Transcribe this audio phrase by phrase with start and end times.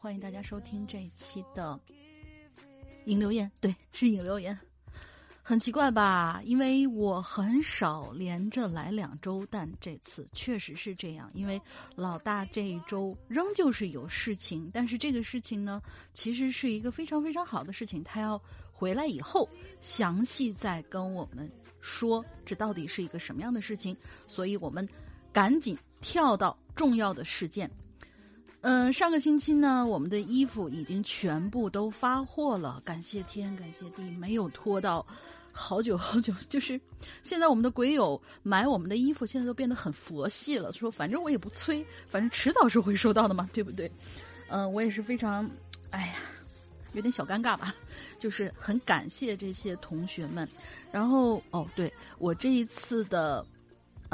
[0.00, 1.78] 欢迎大家收听这一期的
[3.06, 4.56] 引留言，对，是引留言。
[5.42, 6.40] 很奇怪吧？
[6.44, 11.30] 因为我很少连着来两周，但这次确实是这样。
[11.34, 11.60] 因为
[11.94, 15.80] 老大这一周仍旧是有事情，但是这个事情呢，
[16.12, 18.02] 其实是一个非常非常好的事情。
[18.02, 18.40] 他要
[18.72, 19.48] 回来以后，
[19.80, 21.50] 详细再跟我们
[21.80, 23.96] 说这到底是一个什么样的事情。
[24.26, 24.86] 所以我们
[25.32, 27.70] 赶紧跳到重要的事件。
[28.62, 35.06] 嗯，上个星期呢，我们的衣服已经全部都发货了，感谢天，感谢地，没有拖到
[35.52, 36.34] 好久好久。
[36.48, 36.80] 就是
[37.22, 43.88] 现在我们的鬼友买我们的衣服，现在都变得很佛系了，说反正我也不催，反正迟早是会收到的嘛，对不对？
[44.48, 45.48] 嗯，我也是非常，
[45.90, 46.14] 哎呀，
[46.94, 47.72] 有点小尴尬吧，
[48.18, 50.48] 就是很感谢这些同学们。
[50.90, 53.46] 然后哦，对我这一次的。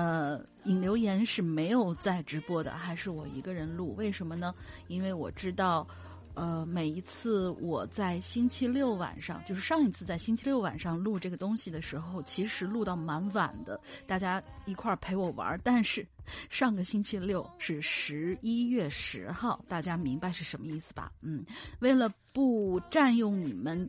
[0.03, 3.95] 呃，引留言是没有在直播的，还是我一个人录？
[3.95, 4.53] 为什么呢？
[4.89, 5.87] 因为我知道，
[6.35, 15.61] 呃，每一次我在星期六晚上，就是上一次在星期六晚上录这个东西的时候，其实录到蛮晚的，大家一块儿陪我玩儿。
[15.63, 16.05] 但是
[16.51, 21.13] 上个星期六是十一月十号，大家明白是什么意思吧？
[21.21, 21.47] 嗯，
[21.79, 23.89] 为了不占用你们。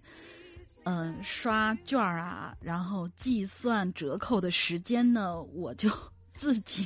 [0.85, 5.89] 嗯，刷券儿啊，然后计算折扣的时间呢，我就
[6.35, 6.85] 自己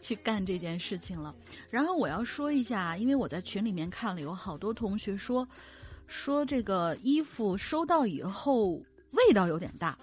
[0.00, 1.32] 去干这件事情了。
[1.70, 5.48] 然后我要说一下，因为我在群里面看了，有好多同学说
[6.08, 8.72] 说这个衣服收到以后
[9.12, 9.96] 味道有点大。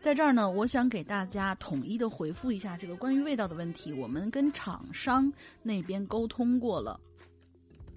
[0.00, 3.92] 在这儿呢，我想给大家统一的回复一下这个关于味道的问题。
[3.92, 5.32] 我们跟厂商
[5.62, 6.98] 那边沟通过了，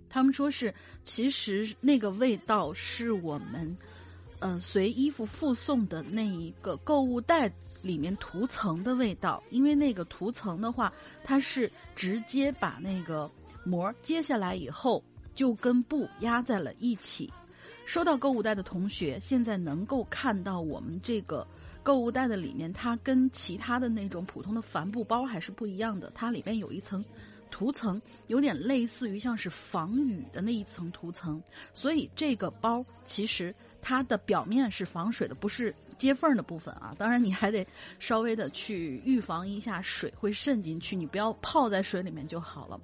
[0.08, 0.74] 他们说是
[1.04, 3.76] 其实那个味道是我们。
[4.42, 7.52] 嗯，随衣服附送的那一个购物袋
[7.84, 10.92] 里面涂层的味道，因为那个涂层的话，
[11.24, 13.30] 它是直接把那个
[13.64, 15.04] 膜揭下来以后，
[15.36, 17.32] 就跟布压在了一起。
[17.86, 21.46] 收到购物袋的同学，现在能够看到我们这个
[21.84, 27.06] 购物袋的里面，它跟其他的那种普通的帆布包还是不一样的，它里面有一层
[27.52, 31.40] 涂层，有点类似于像是防雨的那一层涂层，
[31.76, 33.54] 所以这个包其实。
[33.82, 36.96] 它的表面是防水的，不是接缝的部分啊。
[36.98, 37.66] 当然，你还得
[38.00, 42.80] 稍微的去预防一下水会渗进去，你不要泡在水里面就好了。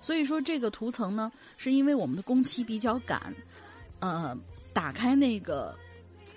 [0.00, 3.34] 所以说，这个涂层呢，是因为我们的工期比较赶，
[3.98, 4.36] 呃，
[4.72, 5.76] 打开那个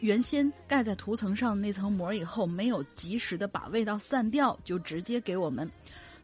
[0.01, 5.69] 原先盖在涂层上那层膜以后，没有及时的把味道散掉，就直接给我们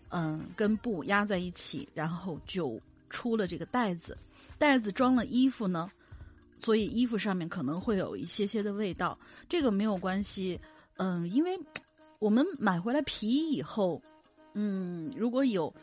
[0.09, 2.77] 嗯跟布压在一起，然后就
[3.09, 4.17] 出了这个袋子。
[4.57, 5.89] 袋子装了衣服呢。
[6.59, 9.17] 所以衣服上面可能会有一些些的味道，
[9.47, 10.59] 这个没有关系，
[10.97, 11.57] 嗯，因为
[12.19, 14.01] 我们买回来皮衣以后，
[14.53, 15.73] 嗯，如果有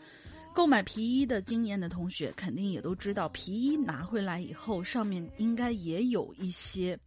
[0.54, 6.98] 购买皮衣的经验的同学，肯定也都知道，皮衣拿回来以后，上面应该也有一些，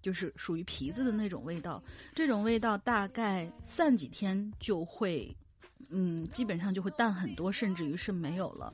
[0.00, 1.82] 就是属于皮子的那种味道，
[2.14, 5.32] 这种味道大概散几天就会，
[5.90, 8.72] 嗯，基本上就会淡很多，甚至于是没有了。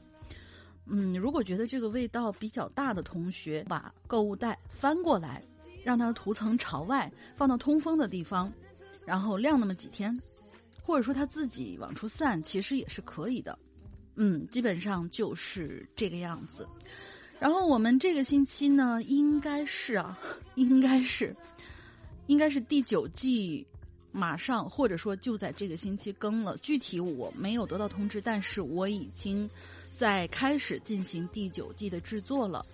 [0.86, 5.42] 嗯，如果觉得这个味道比较大的同学，把购物袋翻过来，
[5.82, 8.52] 让它的涂层朝外，放到通风的地方，
[9.04, 10.18] 然后晾那么几天，
[10.82, 13.58] 或者说它自己往出散，其实也是可以的。
[14.16, 16.68] 嗯，基本上就是这个样子。
[17.40, 20.18] 然后我们这个星期呢，应该是啊，
[20.54, 21.34] 应该是，
[22.26, 23.66] 应该是第九季
[24.12, 26.56] 马上，或者说就在这个星期更了。
[26.58, 29.50] 具体我没有得到通知，但是我已经
[29.94, 32.66] 在开始进行第九季的制作了。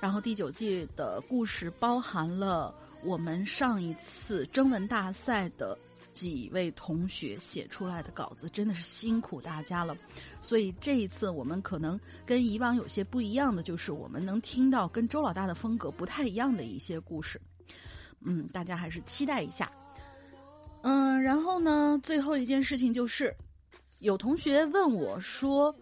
[0.00, 5.76] 然后第九季的故事包含了我们上一次征文大赛的。
[6.14, 9.96] 几位同学写出来的稿子真的是辛苦大家了，
[10.40, 17.40] 所以这一次我们可能跟以往有些不一样的，就是我们能听到跟周老大的风格不太一样的一些故事。
[18.22, 19.70] 嗯，大家还是期待一下。
[20.82, 23.32] 嗯，然后呢，最后一件事情就是，
[24.00, 25.72] 有同学问我说，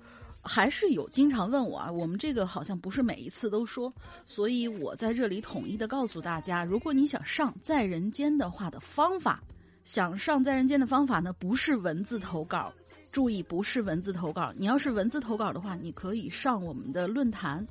[0.47, 3.93] 还是有经常问我啊，我们这个好像不是每一次都说，
[4.25, 9.43] 所以我在这里统一的告诉大家，如果你想上在人间的话的方法。
[9.85, 12.73] 想上在人间的方法呢，不是文字投稿，
[13.13, 14.53] 注意不是文字投稿。
[14.57, 17.65] 你要是文字投稿的话，你可以上我们的论坛，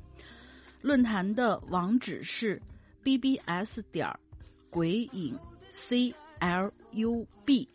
[0.82, 2.62] 论坛的网址是
[3.04, 4.10] bbs 点
[4.70, 5.38] 鬼影
[5.70, 7.68] c l u b，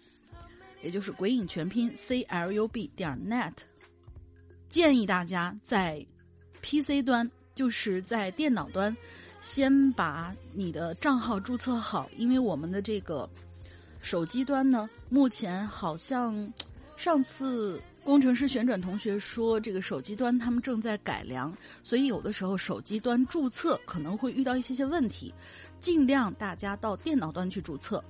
[0.83, 3.53] 也就是鬼影全拼 c l u b 点 net。
[4.71, 6.03] 建议大家在
[6.63, 8.97] PC 端，就是在电脑端，
[9.43, 13.29] 先把你的账号注册好，因为我们的这个。
[14.03, 16.51] 手机端呢，目前好像
[16.97, 21.53] 上次工程师旋转同学说，这个手机端他们正在改良，
[21.85, 25.35] 所以有的时候手机端注册可能会遇到一些些问题，
[25.81, 28.03] 尽量大家到电脑端去注册。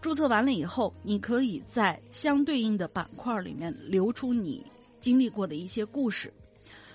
[0.00, 4.66] 注册完了以后，你可以在相对应的板块里面留出你
[5.02, 6.32] 经历过的一些故事。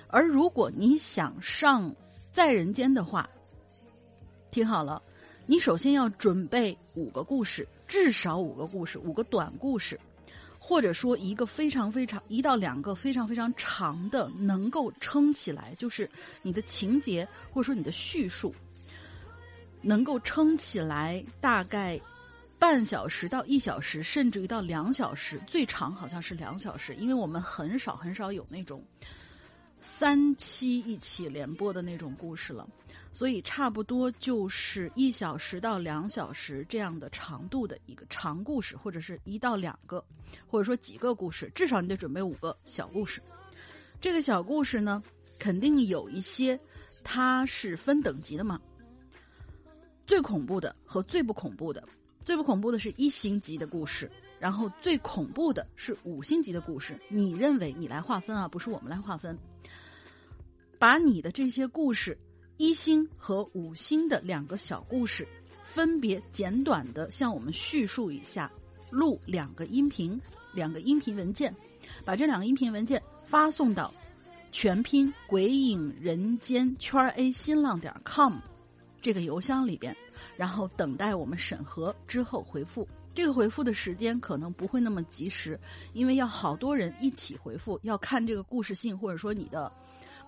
[0.08, 1.96] 而如果你想上
[2.32, 3.30] 在人间的话，
[4.50, 5.00] 听好了，
[5.46, 7.68] 你首先要准备五个故事。
[7.88, 9.98] 至少五个故事，五个短故事，
[10.60, 16.10] 或者说一个非常非常一到两个非常非常长的，能够撑起来，就是
[16.42, 18.54] 你的情节或者说你的叙述，
[19.82, 21.98] 能够撑起来大概
[22.60, 28.84] 半小时到一小时，甚至于到两小时，最长好像是两小时，因为我们很少很少有那种
[29.80, 32.68] 三期一起连播的那种故事了。
[33.14, 40.04] 所以差不多就是一小时到两小时这样的长度的一个长故事，或者是一到两个，
[40.46, 43.22] 或者说几个故事，至少你得准备五个小故事。
[44.00, 45.02] 这个小故事呢，
[45.40, 46.60] 肯定有一些
[47.04, 48.62] 它是分等级的嘛。
[50.06, 51.84] 最恐怖的和最不恐怖的，
[52.28, 57.00] 最不恐怖的是一星级的故事，然后最恐怖的是五星级的故事。
[57.08, 59.40] 你认为你来划分啊，不是我们来划分。
[60.78, 62.18] 把你的这些故事。
[62.58, 65.26] 一星和五星的两个小故事，
[65.64, 68.52] 分别简短的向我们叙述一下，
[68.90, 70.20] 录两个音频，
[70.52, 71.56] 两个音频文件，
[72.04, 73.94] 把这两个音频文件发送到
[74.52, 78.34] 全拼鬼影人间圈 A 新浪点 com
[79.08, 79.96] 这个邮箱里边，
[80.36, 82.86] 然后等待我们审核之后回复。
[83.16, 85.58] 这个回复的时间可能不会那么及时，
[85.94, 89.72] 因为要好多人一起回复，要看这个故事性或者说你的。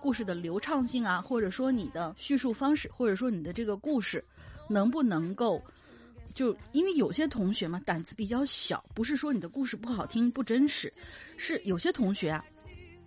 [0.02, 4.24] 故事的流畅性啊，或者说你的叙述方式，或者说你的这个故事，
[4.66, 5.62] 能不能够，
[6.32, 10.90] 就因为有些同学嘛胆子比较小，不是说你的故事不好听不真实，
[11.36, 12.42] 是有些同学啊，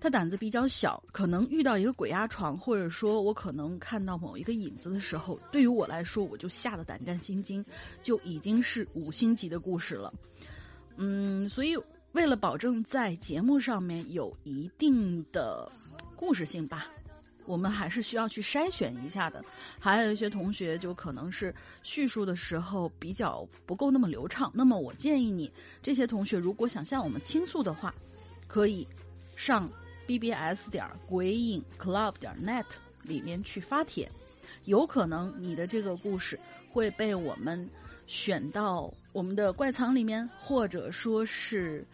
[0.04, 7.64] 他胆子比较小，可能遇到一个鬼压床，或者说我可能看到某一个影子的时候，对于我来说我就吓得胆战心惊，
[8.04, 10.14] 就已经是五星级的故事了。
[10.98, 11.78] 嗯，所以
[12.12, 15.72] 为了保证在节目上面有一定的。
[16.16, 16.88] 故事性吧，
[17.46, 19.44] 我们还是需要去筛选一下的。
[19.78, 27.94] 还有一些同学就可能是叙述的时候比较不够那么流畅，那么我建议你这些同学如果想向我们倾诉的话，
[28.48, 28.88] 可以
[29.36, 29.70] 上
[30.08, 32.66] bbs 点鬼影 club 点 net
[33.04, 34.10] 里面去发帖，
[34.66, 36.40] 有可能你的这个故事
[36.72, 37.70] 会被我们
[38.08, 41.86] 选到我们的怪藏里面，或者说是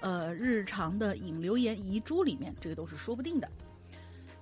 [0.00, 3.48] 呃日常的引留言遗珠里面，这个都是说不定的。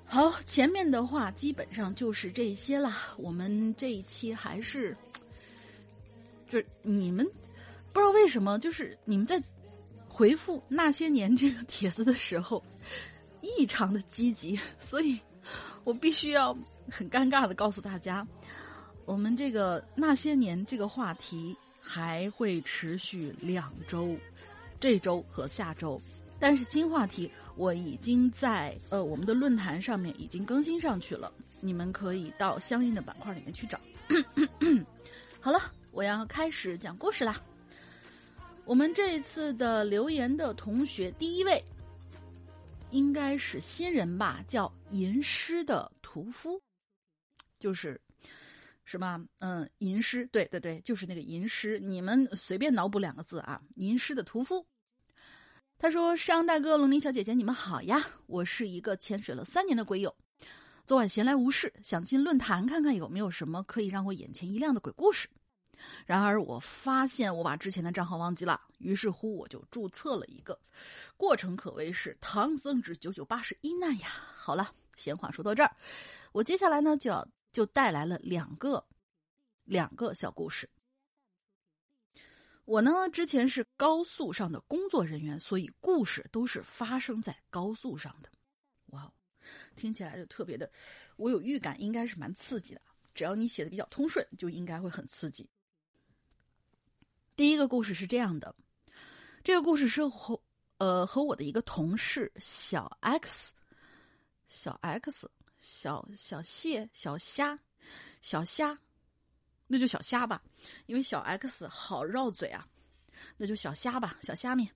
[0.05, 3.09] 好，前面的话基本上就是这些啦。
[3.19, 4.97] 我们这一期还是，
[6.51, 7.27] 就是你们
[7.93, 9.43] 不知道为什么，就是你们在
[10.09, 12.65] 回复那些年这个帖子的时候
[13.41, 15.19] 异常的积极， 所以
[15.85, 16.57] 我必须要
[16.91, 18.27] 很尴尬的告诉大家，
[19.05, 24.17] 我们这个那些年这个话题还会持续两周，
[24.81, 26.01] 这周和下周。
[26.41, 33.81] 但是新话题我已经在呃我们的论坛上面已经更新上去了，你们可以到相应的板块里面去找。
[35.41, 37.41] 好了，我要开始讲故事啦。
[38.65, 41.65] 我们这一次的留言的同学，第一位
[42.91, 46.61] 应该是新人吧，叫吟诗的屠夫，
[47.59, 48.01] 就是
[48.85, 49.23] 什么？
[49.41, 51.79] 嗯，吟诗，对对对，就是那个吟诗。
[51.79, 54.67] 你们随便脑补两个字啊，吟诗的屠夫。
[55.77, 58.05] 他说：“商大哥、龙鳞小姐姐，你们好呀！
[58.27, 60.13] 我是一个潜水了三年的鬼友，
[60.85, 65.29] 昨晚闲来无事，想进论坛看看有没有什么可以让我眼前一亮的鬼故事。”
[66.07, 70.59] 然而，我发现我把之前的账号忘记了，于是乎我就注册了一个。
[71.17, 74.09] 过程可谓是唐僧之九九八十一难呀！
[74.35, 75.77] 好了，闲话说到这儿，
[76.33, 78.85] 我接下来呢就要就带来了两个
[79.65, 80.69] 两个小故事。
[82.65, 88.29] 我呢之前是高速上的工作人员，所以故事都是发生在高速上的。
[88.87, 89.13] 哇哦，
[89.77, 90.71] 听起来就特别的，
[91.17, 92.81] 我有预感应该是蛮刺激的。
[93.15, 95.49] 只要你写的比较通顺，就应该会很刺激。
[97.39, 98.53] 第一个故事是这样的，
[99.45, 100.43] 这个故事是和
[100.79, 103.55] 呃和我的一个同事小 X，
[104.49, 107.57] 小 X 小小蟹小虾
[108.21, 108.77] 小虾，
[109.69, 110.43] 那就小虾吧，
[110.87, 112.67] 因为小 X 好绕嘴啊，
[113.37, 114.69] 那就小虾吧，小虾面。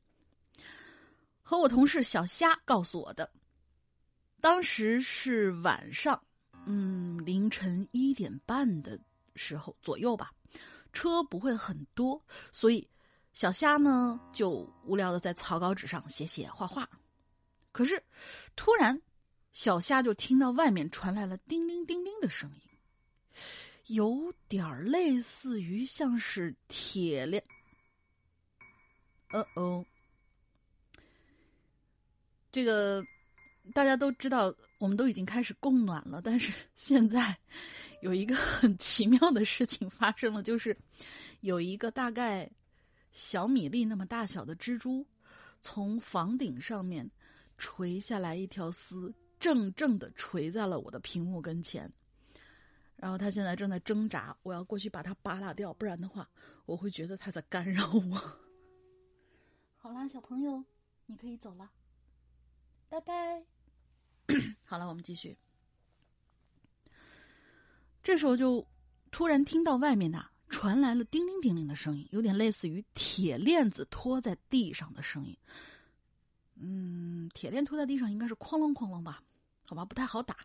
[1.43, 3.29] 和我同事小虾告诉我的，
[4.41, 6.23] 当时是晚上，
[6.67, 8.97] 嗯，凌晨一点半的
[9.35, 10.33] 时候左右吧。
[10.93, 12.23] 车不会很多，
[12.53, 12.89] 所以
[13.33, 14.51] 小虾呢就
[14.85, 16.89] 无聊的在草稿纸上写写画画。
[17.73, 18.03] 可是
[18.55, 19.01] 突然，
[19.53, 22.71] 小虾就听到外面传来了叮铃叮铃的声音，
[23.87, 27.43] 有点类似于像是铁链。
[29.31, 29.83] 呃哦，
[32.51, 33.03] 这个
[33.73, 37.37] 大家都知道，我们都已经开始供暖了，但是 现在。
[38.03, 40.77] 有一个很奇妙的事情发生了，就是
[41.43, 42.51] 有一个大概
[43.13, 45.07] 小米粒那么大小的蜘蛛
[45.61, 47.09] 从房顶上面
[47.59, 51.89] 垂下来一条丝，正正的垂在了我的屏幕跟前。
[52.97, 56.29] 然后它现在正在挣扎，我要过去把它扒拉掉，不然的话
[56.67, 58.17] 我会觉得它在干扰我。
[59.77, 60.65] 好啦，小朋友，
[61.07, 61.71] 你可以走了，
[62.93, 63.43] 拜拜。
[64.65, 65.35] 好了，我们继续。
[68.03, 68.67] 这时候就
[69.11, 75.35] 突然听到外面呐传来了叮铃叮铃的声音，有点类似于铁链子拖在地上的声音。
[76.57, 79.23] 嗯，铁链拖在地上应该是哐啷哐啷吧？
[79.65, 80.37] 好吧，不太好打。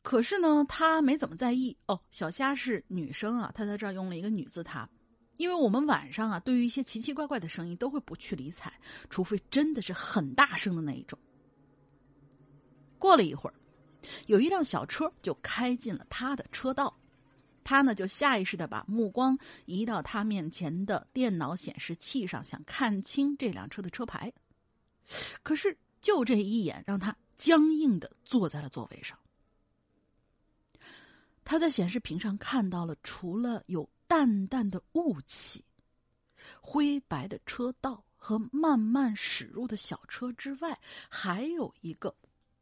[0.00, 1.76] 可是呢，他没怎么在意。
[1.84, 4.88] 哦，小虾是女生啊，她在这儿用了一个女字她，
[5.38, 8.70] 因为我们晚上啊，对于一些奇奇怪怪的声音都会不去理睬，
[9.08, 11.18] 除非真的是很大声的那一种。
[12.98, 13.54] 过了一会儿。
[14.26, 16.96] 有一辆小车就开进了他的车道，
[17.64, 24.32] 他呢就下意识的把目光移到他面前的电脑显示器上，想看清这辆车的车牌。
[25.42, 29.18] 可是就这一眼，让他僵硬的坐在了座位上。
[31.44, 35.64] 他在显示屏上看到了，除了有淡淡的雾气、
[36.60, 40.76] 灰白的车道和慢慢驶入的小车之外，
[41.08, 42.12] 还有一个。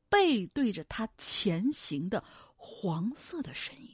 [0.09, 2.23] 背对着他前行的
[2.55, 3.93] 黄色的身影，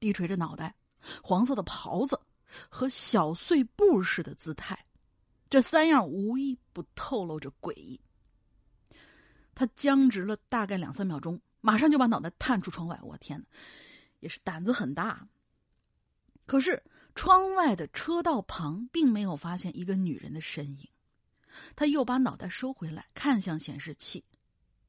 [0.00, 0.74] 低垂着脑袋，
[1.22, 2.18] 黄色的袍子
[2.70, 4.86] 和小碎步似的姿态，
[5.50, 8.00] 这三样无一不透露着诡异。
[9.54, 12.98] 他僵直了大概两三秒钟，马上就把脑袋探出窗外。
[13.02, 13.46] 我天哪，
[14.20, 15.28] 也是胆子很大。
[16.48, 16.82] 可是
[17.14, 20.88] 窗外的车道旁并没有发现一个女人的身影。
[21.76, 24.24] 他又把脑袋收回来，看向显示器。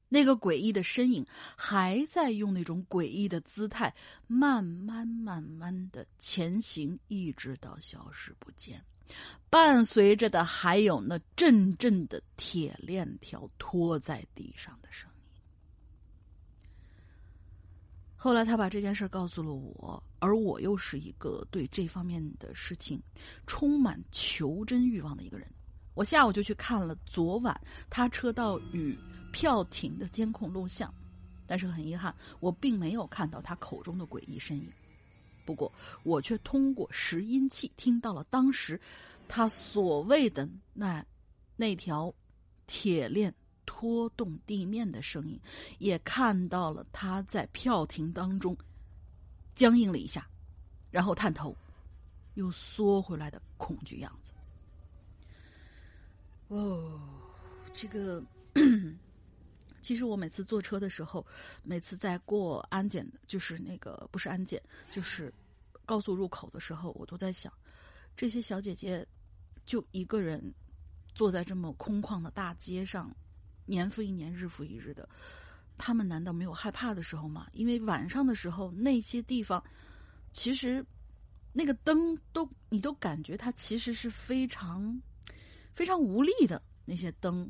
[0.07, 1.25] 那个诡异的身影
[1.55, 3.93] 还在用那种诡异的姿态，
[4.25, 8.83] 慢慢慢慢的前行，一直到消失不见。
[9.49, 15.41] 伴随着的还有那阵阵的铁链条拖在地上的声音。
[18.15, 23.01] 后来他把这件事告诉了我，而我又是一个对这方面的事情
[23.47, 25.47] 充满求真欲望的一个人。
[25.93, 27.59] 我下午就去看了昨晚
[27.89, 28.97] 他车道与。
[29.31, 30.91] 票亭的监控录像，
[31.45, 34.67] 但是很遗憾，我并没有看到他口中的诡异身影。
[35.45, 35.71] 不过，
[36.01, 38.81] 我却通过拾音器听到了当时
[39.27, 41.05] 他所谓的那
[41.55, 42.11] 那条
[42.65, 43.31] 铁链
[43.67, 45.39] 拖动地面的声音，
[45.77, 48.57] 也看到了他在票亭当中
[49.59, 50.25] 僵硬了一下，
[50.89, 51.53] 然后探头
[52.35, 54.31] 又缩回来的恐惧样子。
[56.47, 56.97] 哦，
[57.73, 58.23] 这个。
[59.81, 61.25] 其实我每次坐车的时候，
[61.61, 64.61] 每次在过安检，就是那个不是安检，
[64.93, 65.33] 就是
[65.85, 67.51] 高速入口的时候，我都在想，
[68.15, 69.05] 这些小姐姐
[69.65, 70.41] 就一个人
[71.13, 73.13] 坐在这么空旷的大街上，
[73.65, 75.07] 年复一年，日复一日的，
[75.79, 77.47] 他们难道没有害怕的时候吗？
[77.53, 79.63] 因为晚上的时候，那些地方
[80.31, 80.85] 其实
[81.53, 85.01] 那个灯都你都感觉它其实是非常
[85.73, 87.49] 非常无力的，那些灯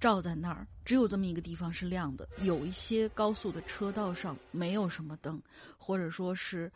[0.00, 2.26] 照在那儿，只有这么一个地方是亮的。
[2.40, 5.42] 有一些高速的车道上没有什么灯，
[5.76, 6.72] 或者说是。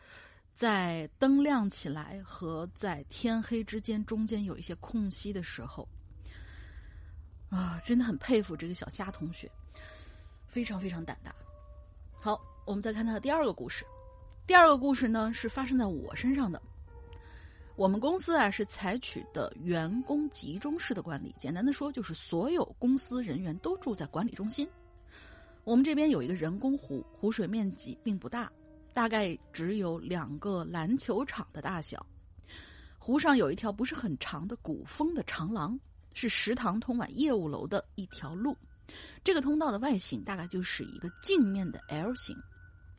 [0.53, 5.87] 在灯亮起来和在天黑之间中间有一些空隙的时候，
[7.49, 9.49] 啊，真的很佩服这个小虾同学，
[10.51, 11.33] 非常非常胆大。
[12.19, 13.85] 好，我们再看他的第二个故事。
[14.45, 16.61] 第二个故事呢是发生在我身上的。
[17.77, 24.69] 我们公司啊是采取的员工集中式的管理，简单的说就是所有公司人员都住在管理中心。
[25.63, 28.51] 我们这边有一个人工湖，湖水面积并不大。
[28.93, 32.05] 大概只有两个篮球场的大小。
[32.99, 35.79] 湖上有一条不是很长的古风的长廊，
[36.13, 38.53] 是食堂通往业务楼的一条路。
[39.23, 42.35] 这个通道的外形大概就是一个镜面的 L 型。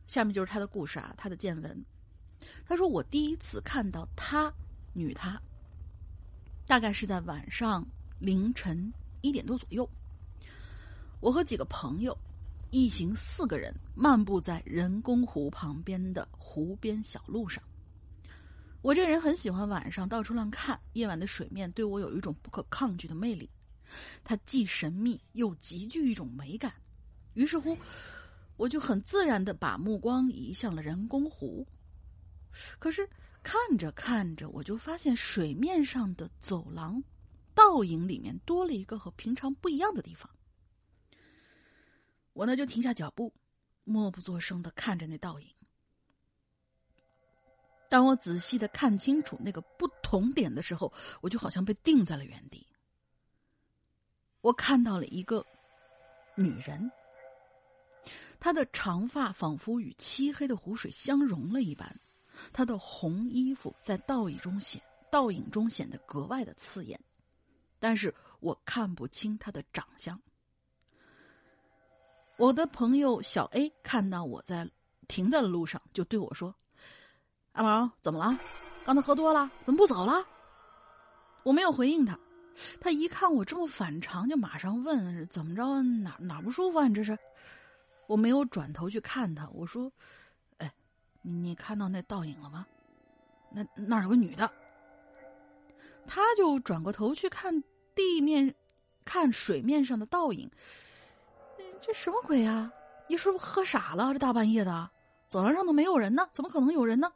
[0.06, 1.84] 下面就是他的故事啊，他的见闻。
[2.66, 4.52] 他说：“我第一次看到他，
[4.92, 5.40] 女他，
[6.66, 7.86] 大概是在晚上
[8.18, 9.88] 凌晨一点多左右。
[11.20, 12.16] 我和几个朋友。”
[12.74, 17.62] 一行四个人漫步在人工湖旁边的湖边小路上。
[18.80, 23.50] 我这人很喜欢晚上到处乱看，夜晚的水面对我有一种不可抗拒的魅力，
[24.24, 26.72] 它既神秘又极具一种美感。
[27.34, 27.76] 于是乎，
[28.56, 31.66] 我就很自然的把目光移向了人工湖。
[32.78, 33.08] 可是
[33.42, 37.02] 看着看着，我就发现水面上的走廊
[37.54, 40.30] 倒影里面多了一个和平常不一样的地方。
[42.34, 43.32] 我呢就停下脚步，
[43.84, 45.48] 默不作声的看着那倒影。
[47.90, 50.90] 当我仔细的看清楚那个不同点的时候，
[51.20, 52.66] 我就好像被定在了原地。
[54.42, 55.44] 我看到了一个
[56.34, 56.90] 女人，
[58.38, 61.98] 她的长发仿佛与漆黑的湖水相融了一般，
[62.52, 67.00] 她的红衣服在倒影中显倒影中显得格外的刺眼，
[67.78, 70.20] 但是我看不清她的长相。
[72.36, 74.68] 我的朋友小 A 看到我在
[75.06, 76.52] 停在了路上，就对我说
[77.52, 78.36] ：“阿毛，怎么了？
[78.84, 80.26] 刚才喝多了，怎么不走了？”
[81.44, 82.18] 我没有回应他。
[82.80, 85.82] 他一看我这么反常，就马上问：“怎么着？
[85.82, 86.86] 哪哪不舒服啊？
[86.86, 87.18] 你这是？”
[88.08, 89.90] 我没有转头去看他，我说
[90.58, 90.72] ：“哎，
[91.22, 92.66] 你你看到那倒影了吗？
[93.50, 94.50] 那那儿有个女的。”
[96.06, 97.62] 他就转过头去看
[97.94, 98.54] 地面，
[99.04, 100.50] 看水面上的倒影。
[101.80, 102.70] 这什么鬼啊！
[103.08, 104.12] 你是不是喝傻了？
[104.12, 104.90] 这大半夜的，
[105.28, 107.10] 走廊上都没有人呢，怎么可能有人呢？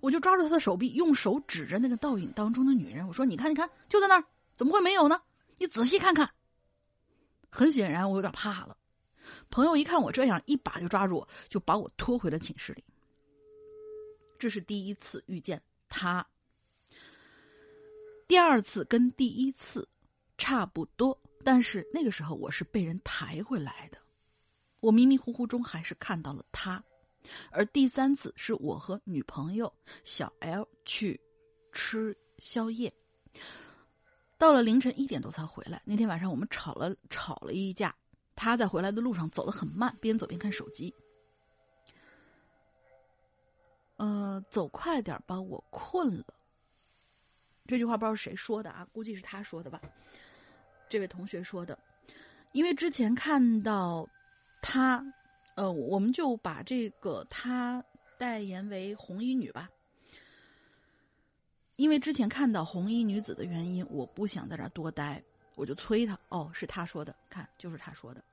[0.00, 5.20] 我就抓住他的手臂，用手指着那个倒影当中的女人，我说：“你看，你看，就在那儿，怎么会没有呢？
[5.58, 6.30] 你仔细看看。”
[7.50, 8.76] 很显然，我有点怕了。
[9.50, 12.84] 朋友一看我这样，一把就抓住我，就把我拖回了寝室里。
[14.38, 16.26] 这是第一次遇见他，
[18.26, 19.86] 第二次跟第一次
[20.38, 21.18] 差不多。
[21.42, 23.98] 但是那个时候我是被人抬回来的，
[24.80, 26.82] 我迷迷糊糊中还是看到了他，
[27.50, 29.72] 而第三次是我和女朋友
[30.04, 31.20] 小 L 去
[31.72, 32.92] 吃宵夜，
[34.38, 35.80] 到了凌晨一点多才回来。
[35.84, 37.94] 那天晚上我们吵了吵了一架，
[38.34, 40.94] 他在回来的路上走得很慢，边走边看手机。
[43.96, 46.24] 呃，走快点吧，我困了。
[47.66, 49.80] 这句话不知道是谁说的啊，估计是他说的吧。
[50.88, 51.78] 这位同学说的，
[52.52, 54.08] 因为之前看到
[54.62, 55.04] 她，
[55.60, 57.84] 呃，我们就把这个她
[58.16, 59.68] 代言为红衣女吧。
[61.76, 65.22] 因为之前看到红衣女子的原因，我不想在这儿多待，
[65.56, 66.18] 我就催她。
[66.30, 68.24] 哦，是他说的，看就是他说的。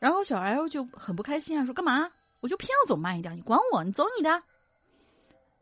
[0.00, 2.10] 然后小 L 就很不开心啊，说干嘛？
[2.40, 3.84] 我就偏要走慢一点，你管我？
[3.84, 4.42] 你走你的。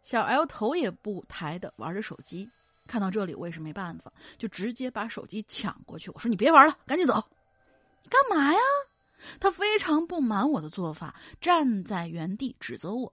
[0.00, 2.48] 小 L 头也不抬的玩着手机。
[2.86, 6.10] 看到这里，我也是没办法，就直接把手机抢过去。
[6.12, 7.22] 我说：“你别玩了，赶紧走！”
[8.08, 8.58] 干嘛呀？
[9.38, 13.12] 他非常不满我的做法，站在原地指责我。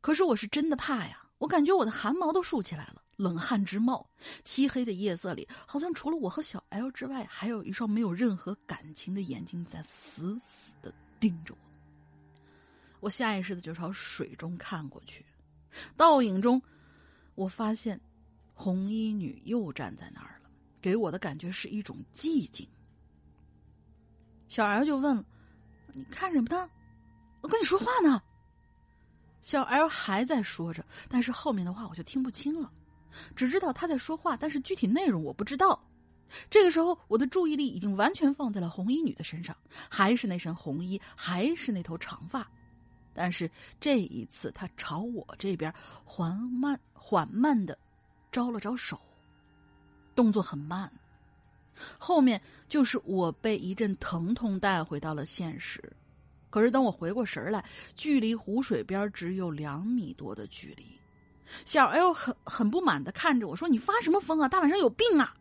[0.00, 4.08] 可是我是真的怕呀，我感觉我的汗毛都竖起来了，冷汗直冒。
[4.44, 11.58] 漆黑的夜色里，好像除了我和小 L 之外，还有一双没有任何感情的眼睛在死死的盯着我。
[13.00, 15.24] 我下意识的就朝水中看过去，
[15.96, 16.60] 倒影中，
[17.34, 18.00] 我发现。
[18.56, 20.48] 红衣女又站在那儿了，
[20.80, 22.64] 给我的感觉是一种寂静。
[24.54, 25.16] 小 L 就问
[25.92, 26.70] ：“你看什么呢？
[27.40, 28.22] 我跟你说话呢。”
[29.42, 32.70] 小 L 还在说着，但是后面的话我就听不清了，
[33.34, 35.84] 只知道他在说话，但是具体内容我不知道。
[36.48, 39.56] 这个时候，我的注意力已经完全放在了红衣女的身上，
[39.90, 42.48] 还是那身红衣，还是那头长发，
[43.12, 47.76] 但是这一次，她朝我这边缓慢、缓慢的
[48.30, 49.00] 招了招手，
[50.14, 50.88] 动作很慢。
[51.98, 55.82] 后面就是我被一阵疼痛带回到了现实。
[56.50, 57.64] 可是等我回过神来，
[57.96, 60.86] 距离湖水边只有两米多的距离。
[61.64, 64.48] 小 L 很很不满的看着我说：“你发什么疯啊？
[64.48, 65.34] 大晚上有病啊！”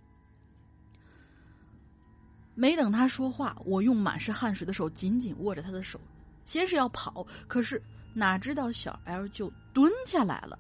[2.56, 6.00] 没等他说话，我用满是汗水的手紧紧握着他的手，
[6.46, 7.82] 先是要跑，可是
[8.14, 10.58] 哪知道小 L 就蹲下来了，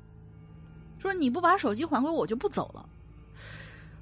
[0.99, 2.87] 说：“你不把手机还给我，我就不走了。”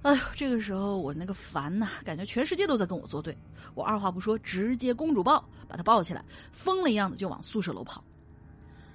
[0.02, 3.38] 哎呦，这个时候我那个烦呐，感觉全世界都在跟我作对。
[3.76, 8.04] 我二话不说，直接公主抱，把他抱起来，疯了一样的就往宿舍楼跑。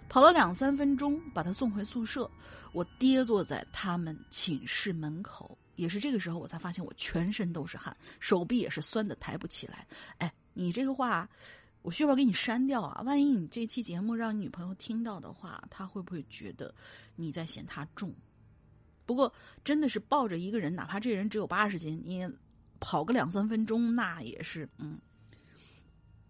[0.09, 2.29] 跑了两三分钟，把他送回宿舍。
[2.73, 9.87] 我跌坐在他们寝室门口，也是这个时候，我才发现我全身都是汗，手臂也是酸的抬不起来。
[10.19, 11.29] 哎，你这个话，
[11.83, 13.03] 我需要不要给你删掉啊？
[13.03, 16.75] 万一你这期节目让你女朋友听到的话，她会不会觉得
[17.15, 18.13] 你在嫌她重？
[19.07, 19.33] 不过，
[19.65, 22.29] 真的是抱着一个人，哪怕这人只有八十斤，你
[22.81, 24.99] 跑个两三分钟，那也是嗯。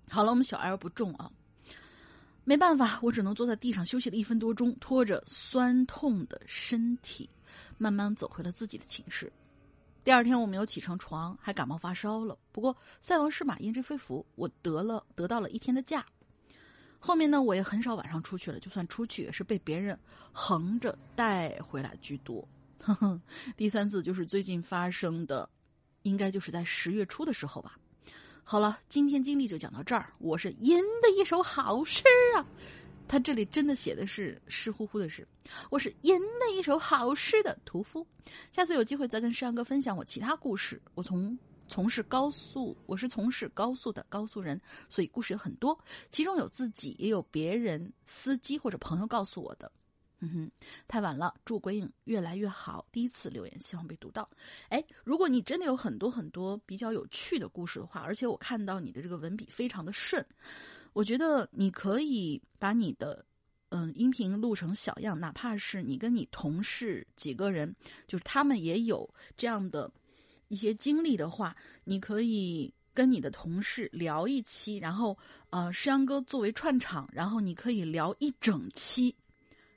[0.09, 1.33] 好了，我们小 L 不重啊，
[2.45, 7.29] 没办法，我只能坐在地上休息了一分多钟，拖着酸痛的身体，
[7.79, 9.33] 慢慢走回了自己的寝室。
[10.05, 12.39] 第二天我没有起床床，还感冒发烧了。
[12.53, 16.07] 不过塞翁失马焉知非福，我得了得到了一天的假。
[17.01, 19.99] 后面呢，我也很少晚上出去了，就算出去也是被别人
[20.33, 22.47] 横着带回来居多。
[22.87, 23.21] 呵呵，
[23.57, 25.49] 第三次就是最近发生的，
[26.03, 27.77] 应该就是在十月初的时候吧。
[28.45, 30.13] 好了，今天经历就讲到这儿。
[30.19, 32.05] 我是吟的一首好诗
[32.37, 32.47] 啊，
[33.09, 35.27] 他这里真的写的是湿乎乎的诗。
[35.69, 38.07] 我是吟的一首好诗的屠夫。
[38.53, 40.81] 下次有机会再跟山哥分享我其他故事。
[40.95, 45.77] 我从从事高速，我是从事高速的高速人，所以故事有很多，
[46.13, 49.69] 其中有自己，也有别人司机或者朋友告诉我的。
[50.21, 50.51] 嗯哼，
[50.89, 51.35] 太晚了。
[51.45, 52.87] 祝鬼影越来越好。
[52.91, 54.29] 第一次留言，希望被读到。
[54.69, 60.25] 哎，如果你真的有很多很多比较有趣的故事的话，而且我看到你的这个文笔非常的顺，
[60.95, 63.23] 我觉得你可以把你的
[63.69, 67.75] 嗯音频录成小样，哪怕是你跟你同事几个人，
[68.07, 69.93] 就是他们也有这样的
[70.49, 75.17] 一些经历的话，你可以跟你的同事聊一期，然后
[75.51, 79.15] 呃，诗阳哥作为串场，然后你可以聊一整期。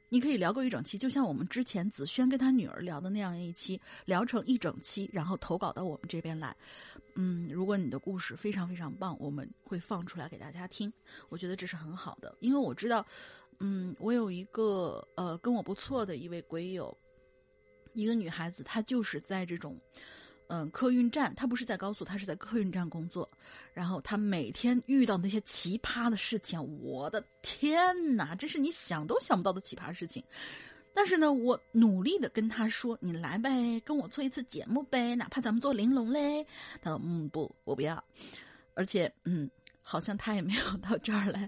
[0.10, 6.56] 你可以聊够一整期，就像我们之前子轩跟他女儿聊的那样一期，聊成一整期，然后投稿到我们这边来。
[7.16, 10.92] 嗯，如果你的故事非常非常棒，我们会放出来给大家听。
[11.30, 13.06] 我觉得这是很好的，因为我知道，
[13.60, 16.96] 嗯，我有一个呃跟我不错的一位鬼友，
[17.94, 19.80] 一个女孩子，她就是在这种。
[20.50, 23.30] 嗯，客运站，他不是在高速，他是在客运站工作。
[23.72, 30.24] 然后他每天遇到那些奇葩的事情，我的天哪，这是你想都想不到的奇葩事情。
[30.92, 36.44] 但是呢，我努力的跟他说：“你来呗，跟我做一次节目呗，哪怕咱们做玲珑嘞。”
[36.82, 38.04] 他说：“嗯，不，我不要。”
[38.74, 39.48] 而且，嗯，
[39.84, 41.48] 好像他也没有到这儿来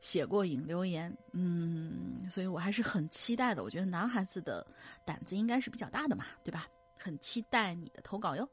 [0.00, 1.14] 写过引留言。
[1.32, 3.62] 嗯，所以我还是很期待的。
[3.62, 4.66] 我觉得男孩子的
[5.04, 6.66] 胆子应该是比较大的嘛，对吧？
[7.00, 8.48] 很期待你的投稿哟。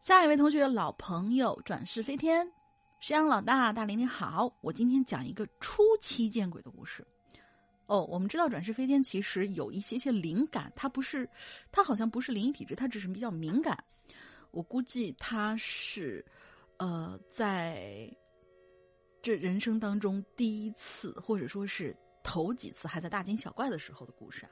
[0.00, 2.46] 下一位同学，老朋友转世飞天，
[3.00, 7.06] 山羊老大，大林你好，我今天讲一个初期见鬼的故事。
[7.86, 11.28] 哦，我们知道转世飞天其实有一些些灵感，他不是，
[11.72, 13.82] 他好像不是灵异体质，他只是比较敏感。
[14.52, 16.24] 我估计他是，
[16.78, 18.10] 呃，在
[19.20, 24.50] 这人生当中第一次，或者说是头几次还在大惊小怪的时候的故事啊。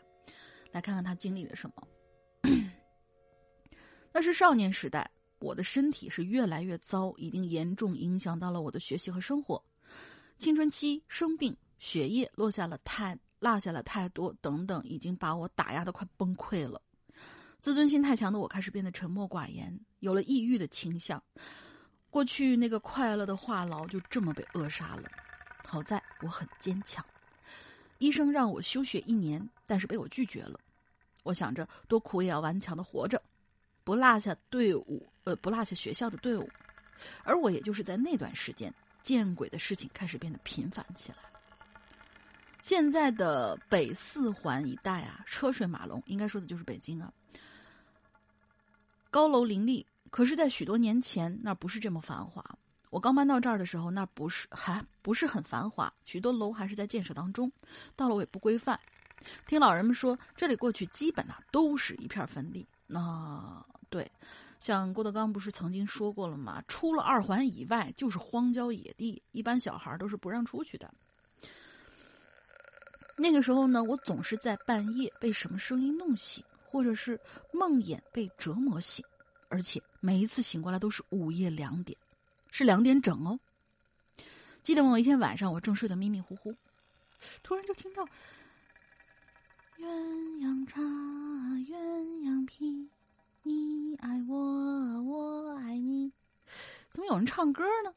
[0.73, 1.87] 来看看他经历了什么。
[4.13, 9.63] 那是少年时代，我的身体是越来越糟，已经严重影响到了我的学习和生活。
[10.39, 16.81] 青春期生病，学业落下了太落下了太多，等等，已经把我打压的快崩溃了。
[17.61, 21.23] 自尊心太强的我开始变得沉默寡言，有了抑郁的倾向。
[22.11, 25.09] 过去那个快乐的话痨就这么被扼杀了。
[25.65, 27.03] 好在我很坚强，
[27.99, 30.61] 医生让我休学一年，但是被我拒绝了。
[31.23, 33.23] 我想着多苦也要顽强的活着。
[33.85, 36.49] 不落下队伍，呃，不落下学校的队伍，
[37.25, 41.19] 而我也就是在那段时间，见鬼的事情开始变得频繁起来。
[42.63, 47.13] 现在的北四环一带啊，车水马龙，应该说的就是北京啊，
[49.11, 49.85] 高楼林立。
[50.11, 52.45] 可是，在许多年前，那不是这么繁华。
[52.91, 57.51] 我刚搬到这儿的时候，那不是还不是很繁华，许多楼还是在建设当中，
[57.97, 58.79] 道路也不规范。
[59.47, 62.69] 听老人们说，这里过去基本啊都是一片坟地。
[62.87, 64.11] 那对，
[64.59, 66.65] 像郭德纲不是曾经说过了吗？
[66.67, 70.91] 出了二环以外就是荒郊野地，一般小孩都是不让出去的。
[73.19, 77.21] 那个时候呢，我总是在半夜被什么声音弄醒，或者是
[77.53, 79.05] 梦魇被折磨醒，
[79.51, 81.99] 而且每一次醒过来都是午夜两点，
[82.51, 83.39] 是两点整哦。
[84.63, 86.57] 记得某一天晚上，我正睡得迷迷糊糊，
[87.43, 88.03] 突然就听到。
[89.79, 89.87] 鸳
[90.41, 91.77] 鸯茶，鸳
[92.25, 92.89] 鸯皮，
[93.45, 94.37] 你爱我，
[95.03, 96.13] 我爱你。
[96.91, 97.93] 怎么有人唱歌呢？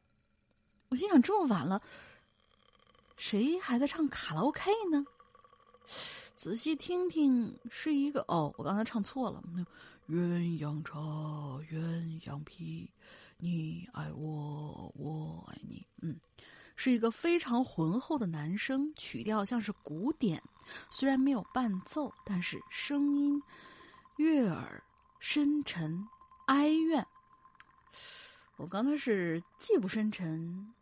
[0.89, 1.81] 我心想，这么晚了，
[3.15, 5.05] 谁还在唱卡拉 OK 呢？
[6.36, 9.43] 仔细听听，是一个哦，我刚才唱错了。
[10.10, 10.99] 鸳鸯茶，
[11.69, 12.89] 鸳鸯皮，
[13.38, 15.86] 你爱我，我爱你。
[16.01, 16.19] 嗯。
[16.77, 20.43] 是一个非常浑厚的男声，曲调像是古典，
[20.91, 23.41] 虽然没有伴奏，但是声音
[24.17, 24.84] 悦耳、
[25.19, 26.08] 深沉、
[26.47, 27.06] 哀怨。
[28.58, 30.73] 我刚才是既不深沉，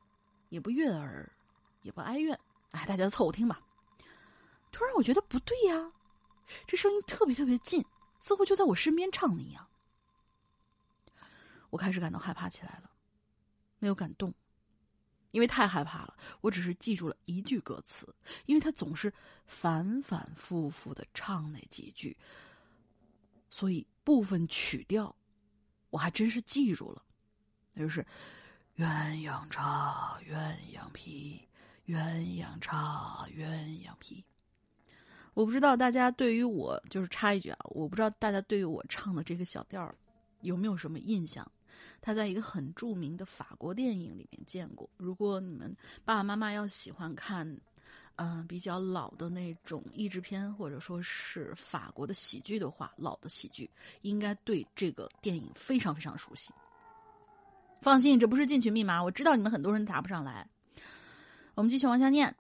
[0.50, 1.32] 也不悦耳，
[1.82, 2.40] 也不哀怨。
[2.72, 3.62] 哎，大家凑合听吧。
[4.72, 5.92] 突然我觉得不对呀，
[6.68, 7.84] 这声音特别特别近，
[8.20, 9.68] 似乎就在我身边唱的一样。
[11.70, 12.92] 我开始感到害怕起来了，
[13.80, 14.34] 没有感动。
[15.32, 18.14] 因为太害怕了，我只是记住了一句歌词，
[18.46, 19.12] 因为他总是
[19.48, 22.16] 反反复复的唱那几句，
[23.50, 25.16] 所以部分曲调
[25.90, 27.04] 我还真是记住了，
[27.74, 28.06] 那就是
[28.78, 31.48] “鸳鸯茶，鸳鸯皮，
[31.88, 33.48] 鸳鸯茶，鸳
[33.86, 34.24] 鸯皮”。
[35.34, 39.94] 我不知道大家对于我就是插一句啊，我不知道大家对于我唱的这个小调
[40.42, 41.50] 有没有什么印象。
[42.02, 44.88] 他在一个很著名的法国电影里面见过。
[44.96, 47.60] 如果你们爸爸妈妈要喜欢看，
[48.16, 53.70] 嗯，比较老的那种译制片，或者说是法国的喜剧的话，老的喜剧
[54.02, 56.52] 应该对这个电影非常非常熟悉。
[57.82, 60.48] 放心，这不是进群密码，我知道你们很多人答不上来。
[61.56, 62.36] 我们继续往下念。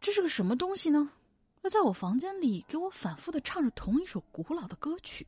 [0.00, 1.10] 这是个什么东西呢？
[1.62, 5.26] 那在我房间里给我反复的唱着同一首古老的歌曲。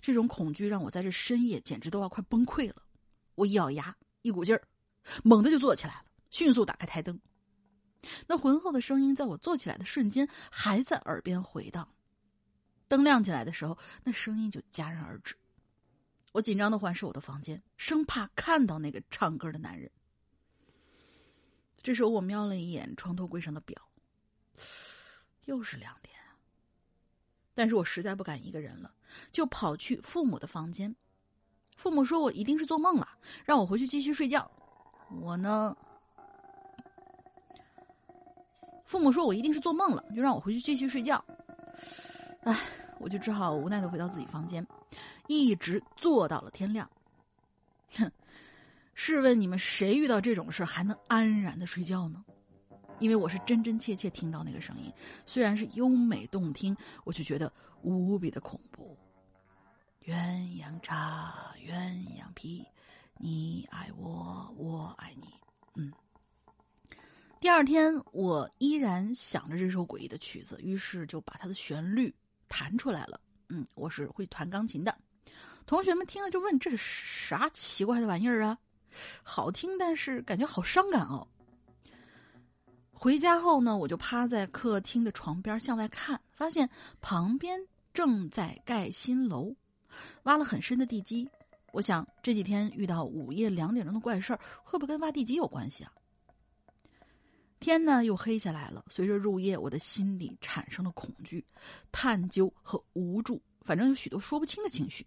[0.00, 2.76] 这种恐惧让我在这深夜简直都要快崩溃了。
[3.34, 4.62] 我一咬牙，一股劲儿，
[5.22, 7.20] 猛地就坐起来了，迅速打开台灯。
[8.26, 11.88] 那浑厚的声音在我坐起来的瞬间还在耳边回荡。
[12.88, 15.36] 灯亮起来的时候，那声音就戛然而止。
[16.32, 19.90] 我紧张的环视我的房间，生怕看到那个唱歌的男人。
[21.82, 23.80] 这时候，我瞄了一眼床头柜上的表，
[25.44, 26.14] 又是两点。
[27.54, 28.94] 但是我实在不敢一个人了，
[29.32, 30.94] 就跑去父母的房间。
[31.76, 33.08] 父母说我一定是做梦了，
[33.44, 34.50] 让我回去继续睡觉。
[35.10, 35.76] 我呢，
[38.90, 41.24] 父母说我一定是做梦了，就让我回去继续睡觉。
[42.40, 42.58] 唉，
[42.98, 44.66] 我就只好无奈的回到自己房间，
[45.28, 46.90] 一直坐到了天亮。
[47.92, 48.10] 哼，
[48.94, 52.24] 试问你们谁遇到这种事还能安然的睡觉呢？
[52.98, 54.92] 因为我是真真切切听到那个声音，
[55.24, 58.98] 虽然是优美动听，我却觉得无比的恐怖。
[60.04, 60.16] 鸳
[60.60, 62.66] 鸯茶，鸳鸯皮，
[63.18, 65.28] 你爱我，我爱你。
[65.76, 65.92] 嗯。
[67.40, 72.14] 第二天，我依然想着这首诡异的曲子，于是就把它的旋律
[72.50, 73.18] 弹出来了。
[73.48, 74.94] 嗯，我是会弹钢琴的。
[75.64, 78.58] 同学们听了就问：“这是啥奇怪的玩意儿啊？
[79.22, 81.26] 好听，但是感觉好伤感哦。”
[82.92, 86.68] 回家后呢，我就趴在客厅的床边向外看，发现
[87.00, 87.58] 旁边
[87.94, 89.56] 正在盖新楼，
[90.24, 91.26] 挖了很深的地基。
[91.72, 95.92] 我想这几天遇到午夜两点钟的怪事儿，会不会跟挖地基有关系啊？
[97.60, 101.46] 天呢又黑下来了，随着入夜，我的心里产生了恐惧、
[101.92, 105.06] 探究和无助，反正有许多说不清的情绪。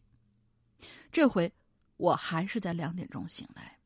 [1.11, 1.51] 这回
[1.97, 3.77] 我还是在两点钟醒来，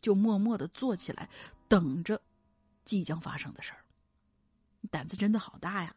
[0.00, 1.28] 就默默的坐起来，
[1.68, 2.18] 等着。
[2.84, 3.78] 即将发生的事儿，
[4.90, 5.94] 胆子真的好大呀！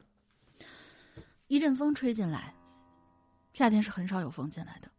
[1.48, 2.54] 一阵风吹进来，
[3.54, 4.92] 夏天是很少有风进来的，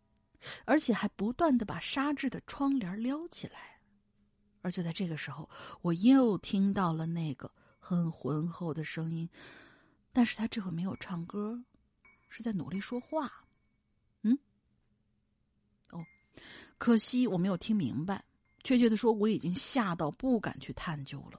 [0.65, 3.76] 而且还不断的把纱质的窗帘撩起来。
[4.67, 5.49] 而就在这个时候，
[5.81, 7.49] 我又听到了那个
[7.79, 9.31] 很浑厚的声音，
[10.13, 11.63] 但是他这回没有唱歌，
[12.29, 13.33] 是在努力说话。
[14.23, 14.37] 嗯，
[15.91, 16.05] 哦，
[16.79, 18.25] 可惜我没有听明白。
[18.65, 21.39] 确切的说，我已经吓到不敢去探究了。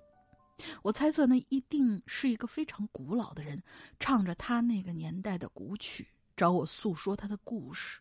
[0.81, 3.61] 我猜测，那一定是一个非常古老的人，
[3.99, 7.99] 唱着他那个年代的古曲，找我诉说他的故事。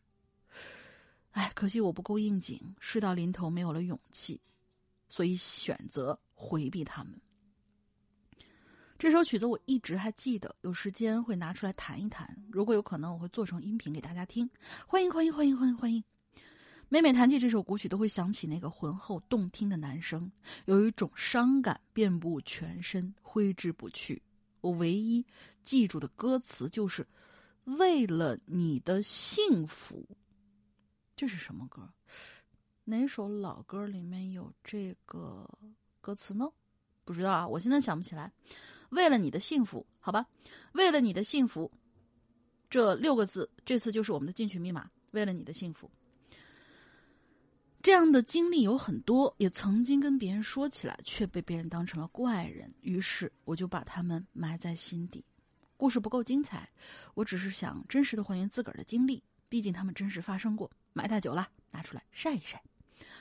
[1.33, 4.41] 哎，可惜我不够应景，事到临头没有了勇气，
[5.09, 7.21] 所以选择回避他们。
[8.99, 12.35] 这首曲子我一直还记得，有时间会拿出来弹一弹。
[12.51, 14.49] 如果有可能，我会做成音频给大家听。
[14.87, 16.03] 欢迎欢迎欢迎欢迎欢迎！
[16.89, 20.33] 每每弹起这首古曲，都会想起那个浑厚动听的男声，
[20.65, 24.23] 有一种伤感遍布全身，挥之不去。
[24.63, 25.23] 我唯一
[25.63, 27.07] 记住的歌词就是
[27.79, 30.09] “为了你的幸福”。
[31.15, 31.93] 这是什么歌？
[32.89, 35.45] 哪首老歌里面有这个
[36.01, 36.49] 歌词呢？
[37.05, 38.33] 不知道啊，我现在想不起来。
[38.91, 40.25] 为了你的幸福，好吧，
[40.73, 41.69] 为了你的幸福，
[42.71, 44.89] 这六个字，这次就是我们的进群密码。
[45.11, 45.91] 为了你的幸福，
[47.83, 52.73] 这样的经历有很多，也曾经跟别人说起来，却被别人当成了怪人。
[52.83, 55.25] 于是我就把他们埋在心底。
[55.77, 56.71] 故事不够精彩，
[57.15, 60.71] 我只是想真实的还原自个儿的经历，毕竟他们真实发生过。
[60.93, 62.63] 埋太久了，拿出来晒一晒。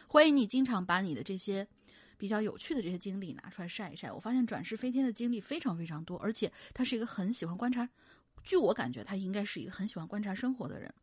[0.08, 1.68] 欢迎你经常把你的这些
[2.18, 4.12] 比较有趣的这些经历拿出来晒一晒。
[4.12, 7.88] 我发现转世飞天的经历非常非常多，而且他是一个很喜欢观察。
[8.44, 10.94] 据我感觉，他应该是一个很喜欢观察生活的人。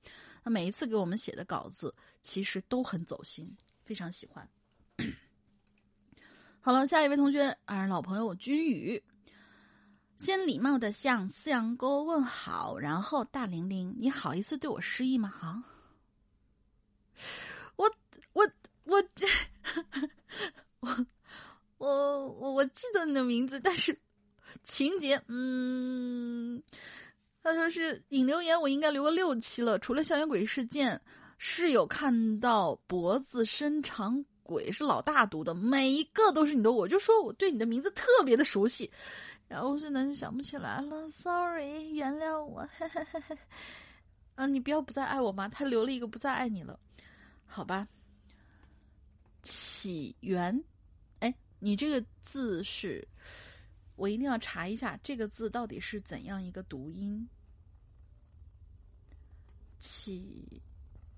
[0.45, 3.53] 那每一次给我们写的稿子，其实都很走心，
[3.85, 4.49] 非常喜欢。
[6.61, 9.03] 好了，下一位同学，啊，老朋友君宇，
[10.17, 15.29] 先礼貌的向四羊沟问好，然后大玲玲，你好意思对我失忆吗？
[15.29, 15.61] 好。
[18.85, 19.03] 我
[20.81, 21.07] 我我
[21.79, 23.97] 我我我我记得你的名字，但是
[24.65, 26.63] 情节，嗯，
[27.43, 29.79] 他说是引留言，我应该留个六期了。
[29.79, 31.01] 除了校园诡事件，
[31.39, 38.91] 室友看到脖子伸长鬼是老大读的，每一个都是你的，我就说我对你的名字特别的熟悉，
[39.49, 42.69] 然后现在就想不起来了，sorry，原谅我。
[44.37, 45.49] 嗯，你不要不再爱我吗？
[45.49, 46.79] 他留了一个不再爱你了。
[47.47, 47.87] 好吧，
[49.43, 50.63] 起源，
[51.19, 53.07] 哎，你这个字是，
[53.97, 57.29] 我一定要查一下这个字到底是怎样一个读音。
[59.79, 60.63] 起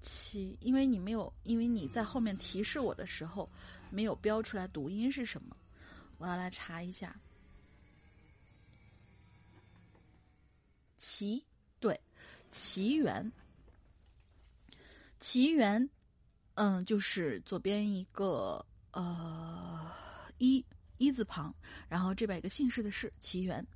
[0.00, 3.48] 起，因为你没有，因为你在后面提示我的时候
[3.90, 5.54] 没有标出来读音是什么，
[6.16, 7.14] 我要来查一下。
[10.96, 11.44] 奇，
[11.78, 12.00] 对，
[12.50, 13.30] 奇缘，
[15.20, 15.86] 奇缘。
[16.54, 19.90] 嗯，就是左边一个呃
[20.38, 20.64] 一
[20.98, 21.52] 一字旁，
[21.88, 23.66] 然后这边一个姓氏的氏，祈源，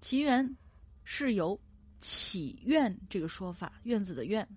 [0.00, 0.56] 祈源
[1.04, 1.58] 是由
[2.00, 4.48] 祈愿这个说法，院子的院，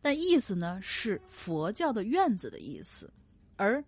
[0.00, 3.12] 但意思呢是佛教的院子的意思，
[3.56, 3.84] 而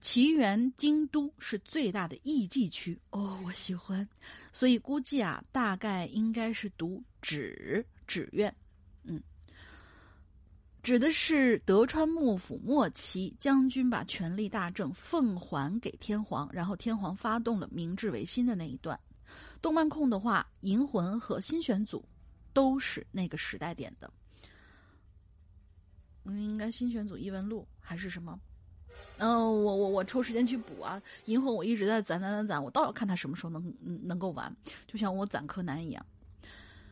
[0.00, 3.00] 祈源京都是最大的艺伎区。
[3.08, 4.06] 哦，我喜欢，
[4.52, 8.54] 所以估计啊，大概应该是读指指院。
[10.84, 19.00] 指的是德川幕府末期，将军把权力大政奉还给天皇，然后天皇发动了明治维新的那一段。
[19.62, 22.00] 动漫控的话，《银魂》和《新选组》
[22.52, 24.12] 都是那个时代点的。
[26.24, 28.38] 嗯，应该《新选组异闻录》还是什么？
[29.16, 33.74] 嗯，我我我抽时间去补啊，《银魂》我一直在攒攒攒攒，我倒要看他什么时候能
[34.06, 34.54] 能够完，
[34.86, 36.04] 就像我攒柯南一样。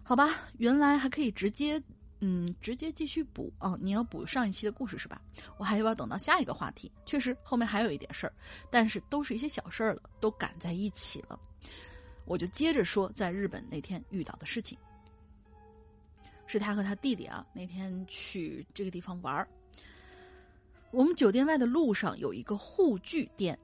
[0.02, 1.82] 好吧，原来还可以直接。
[2.24, 3.76] 嗯，直接继续补哦。
[3.82, 5.20] 你要补上一期的故事是吧？
[5.58, 6.90] 我还要不要等到下一个话题。
[7.04, 8.32] 确实，后面还有一点事儿，
[8.70, 11.36] 但是都是一些小事儿了，都赶在一起了。
[12.24, 14.78] 我就接着说，在日本那天遇到的事情，
[16.46, 19.48] 是他和他弟弟啊，那天去这个地方玩儿。
[20.92, 23.58] 我们酒店外的路上有一个护具店，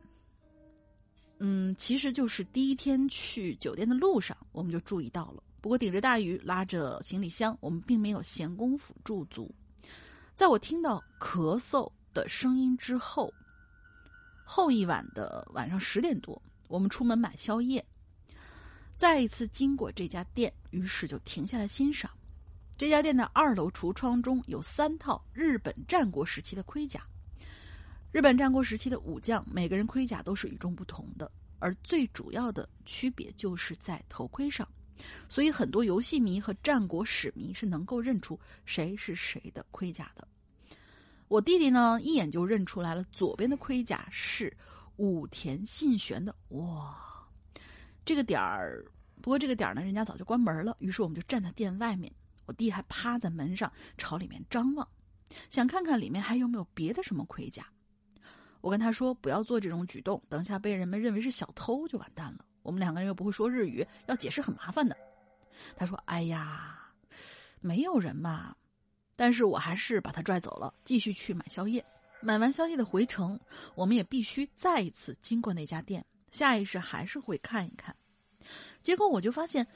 [1.38, 5.44] 嗯，其实就是第一天去酒店的路上，我们就注意到了。
[5.68, 9.54] 不过顶着大雨，拉着行李箱，我们并没有闲工夫驻足。
[10.34, 13.30] 在我听到咳嗽的声音之后，
[14.46, 17.84] 后一晚的晚上十点多，我们出门买宵夜，
[18.96, 22.10] 再一次经过这家店，于是就停下来欣赏。
[22.78, 27.06] 这家店的二楼橱窗中有三套日本战国时期的盔甲。
[28.10, 34.66] 日本战国时期的武将，每个人盔甲都是与众不同的，而最主要的区别就是在头盔上。
[35.28, 40.26] 所以，很多游戏迷和战国史迷是能够认出谁是谁的盔甲的。
[41.28, 44.56] 我弟弟呢，一眼就认出来了，左边的盔甲是
[44.96, 46.34] 武田信玄的。
[46.48, 46.96] 哇，
[48.04, 48.84] 这个点儿，
[49.20, 50.74] 不过这个点儿呢，人家早就关门了。
[50.80, 52.10] 于是我们就站在店外面，
[52.46, 54.88] 我弟还趴在门上朝里面张望，
[55.50, 57.66] 想看看里面还有没有别的什么盔甲。
[58.62, 62.44] 我跟他说不要做这种举动，等下被人们认为是小偷就完蛋了。
[62.62, 64.96] 我们两个人又不会说日语，要解释很麻烦的。
[65.76, 66.78] 他说：“哎呀，
[67.60, 68.54] 没有人嘛。”
[69.16, 71.84] 但是我还是把他拽走了，继续去买宵夜。
[72.20, 73.38] 买完宵夜的回程，
[73.74, 77.94] 我们也必须再一次经过那家店，下意识还是会看一看。
[78.82, 79.66] 结果我就发现，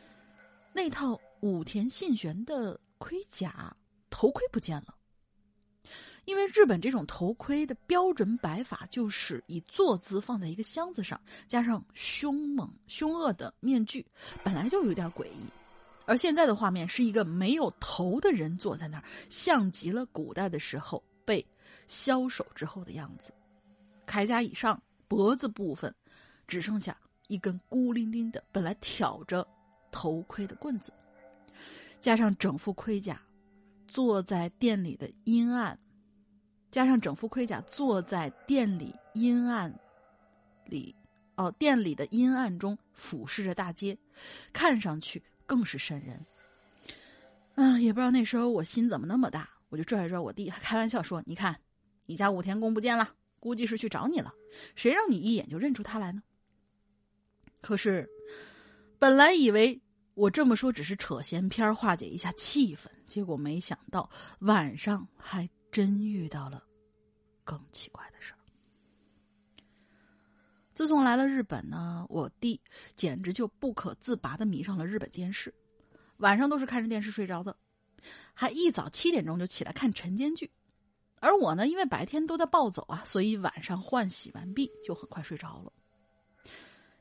[0.72, 3.76] 那套武田信玄的盔甲
[4.10, 4.94] 头盔不见了。
[6.24, 14.06] 因为日本这种头盔的标准摆法就是以坐姿放在一个箱子上，加上凶猛凶恶的面具，
[14.44, 15.50] 本来就有点诡异。
[16.04, 21.44] 而现在的画面是一个没有头的人坐在那儿，像极了古代的时候被
[21.88, 23.32] 枭首之后的样子。
[24.06, 25.94] 铠甲以上脖子部分
[26.46, 26.96] 只剩下
[27.28, 29.46] 一根孤零零的、本来挑着
[29.90, 30.92] 头盔的棍子，
[32.00, 33.20] 加上整副盔甲，
[33.86, 35.78] 坐在店里的阴暗。
[36.72, 39.72] 加上整副盔甲，坐在店里阴暗
[40.64, 40.96] 里，
[41.36, 43.96] 哦，店里的阴暗中俯视着大街，
[44.54, 46.24] 看上去更是瘆人。
[47.56, 51.54] 啊，也不知道那时候我心怎么那么大，我就拽了拽我弟，开玩笑说：“你看，
[52.06, 53.06] 你家武田公不见了，
[53.38, 54.32] 估计是去找你了。
[54.74, 56.22] 谁让你一眼就认出他来呢？”
[57.60, 58.08] 可是，
[58.98, 59.78] 本来以为
[60.14, 64.08] 我这么说只是扯闲篇化解一下气氛，结果没想到
[64.38, 65.46] 晚上还。
[65.72, 66.62] 真遇到了
[67.42, 68.38] 更奇怪的事儿。
[70.74, 72.60] 自从来了日本呢，我弟
[72.94, 75.52] 简直就不可自拔的迷上了日本电视，
[76.18, 77.56] 晚上都是看着电视睡着的，
[78.34, 80.50] 还一早七点钟就起来看晨间剧。
[81.20, 85.72] 而我呢，因为白天都在暴走啊，所以晚上换洗完毕就很快睡着了。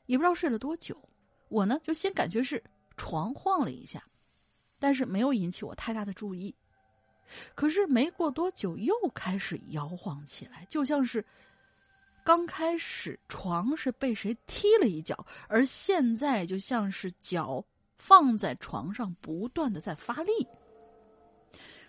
[0.06, 0.96] 也不知道睡了多久，
[1.48, 2.62] 我呢就先感觉是
[2.96, 4.02] 床晃了一下，
[4.78, 6.54] 但是没有引起我太大的注意。
[7.54, 11.24] 可是没过多久，又开始摇晃起来，就像是
[12.24, 17.64] 刚开始床是被谁踢了一脚，而现在就像是脚
[17.98, 20.46] 放在床上，不断的在发力。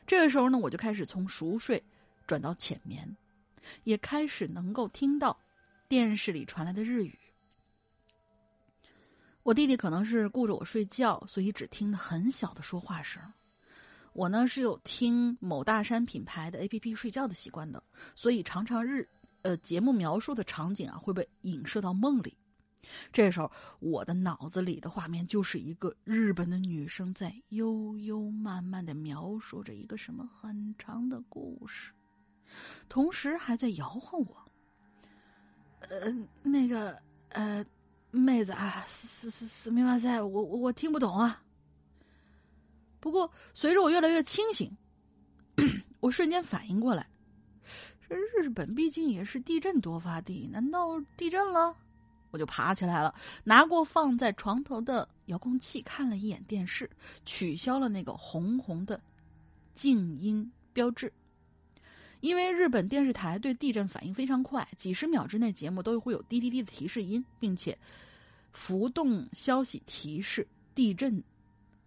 [0.07, 1.81] 这个时候呢，我就开始从熟睡
[2.25, 3.15] 转到浅眠，
[3.83, 5.37] 也开始能够听到
[5.87, 7.19] 电视里传来的日语。
[9.43, 13.21] 我弟弟可能是顾着我睡觉，所以只听得很小的说话声。
[14.13, 17.83] 我呢是有听某大山品牌的 A P P 睡觉的习惯的，
[18.15, 19.07] 所以常常日
[19.41, 22.37] 呃节目描述的场景啊会被影射到梦里。
[23.11, 23.49] 这时候
[23.79, 31.91] 我的脑子里的画面就是一个日本的女生在悠悠慢慢的描述着一个什么很长的故事，
[32.89, 34.37] 同时还在摇晃我。
[35.89, 37.65] 呃，那个呃，
[38.11, 41.41] 妹子啊，是是是，明白在，我我我听不懂啊。
[43.03, 44.71] 不过，随着我越来越清醒，
[45.99, 47.05] 我瞬间反应过来，
[48.07, 51.75] 这日本毕竟也是地震多发地，难道地震了？
[52.31, 56.89] 我就爬起来了，拿过放在床头的遥控器，看了一眼电视，
[57.25, 58.97] 取消了那个红红的
[59.73, 61.11] 静音标志。
[62.21, 67.77] 因为日本电视台对地震反应非常快，几十秒之内节目都会有滴滴滴的提示音，并且
[68.53, 71.21] 浮动消息提示地震。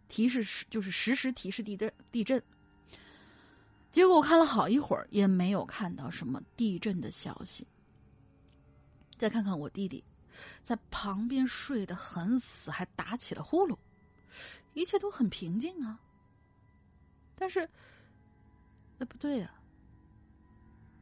[0.09, 2.43] 提示是就是实时提示地震地震，
[3.91, 7.67] 结果我看了好一会儿也没有看到什么地震的消息。
[9.17, 10.05] 再看看我弟弟，
[10.63, 13.77] 在旁边睡得很死，还打起了呼噜，
[14.75, 15.99] 一切都很平静啊。
[17.35, 17.61] 但是，
[18.99, 19.51] 哎不对呀，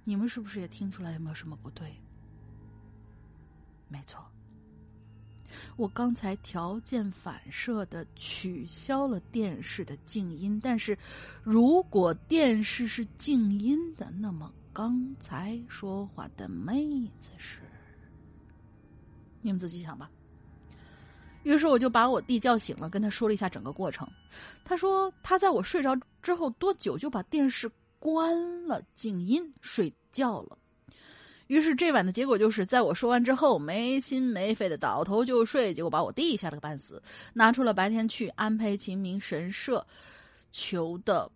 [0.04, 2.00] 你们是不是也听出来有没有什么不对？
[3.88, 4.24] 没错。
[5.76, 10.96] 我刚才条件反射的取消了电视的静音，但是
[11.42, 16.84] 如果电视是静音的，那么刚才说话的妹
[17.18, 17.58] 子是？
[19.42, 20.10] 你们自己想吧。
[21.42, 24.08] 于是我就把我弟叫醒了，跟他说了一下整个过程。
[24.64, 30.56] 他说他在我睡着之后多久就把电视关了静音睡觉了。
[31.46, 39.86] 于是这晚的结果就是，在我说完之后，没心没肺的倒头就睡，结果把我弟吓了个半死，拿出了白天去安培秦明神社
[40.52, 41.30] 求的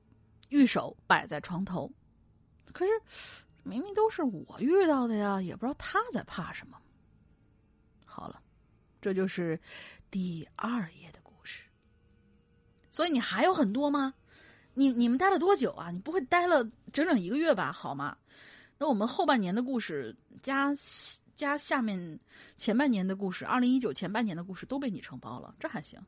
[0.48, 1.90] 玉手摆在床头。
[2.72, 2.92] 可是
[3.62, 6.78] 明明都是我遇到的呀，也不知道他在怕什么。
[8.04, 8.40] 好了，
[9.00, 9.61] 这就是
[10.11, 11.64] 第二页的故事。
[12.90, 14.14] 所以你还有很多吗？
[14.72, 15.90] 你你们待了多久啊？
[15.90, 17.70] 你不会待了整整一个月吧？
[17.70, 18.16] 好吗？
[18.79, 20.72] 那我们后半年的故事加
[21.35, 22.18] 加下面
[22.57, 26.01] 前半年的故事，二零一九前半年的故事都被你承包了，这还行。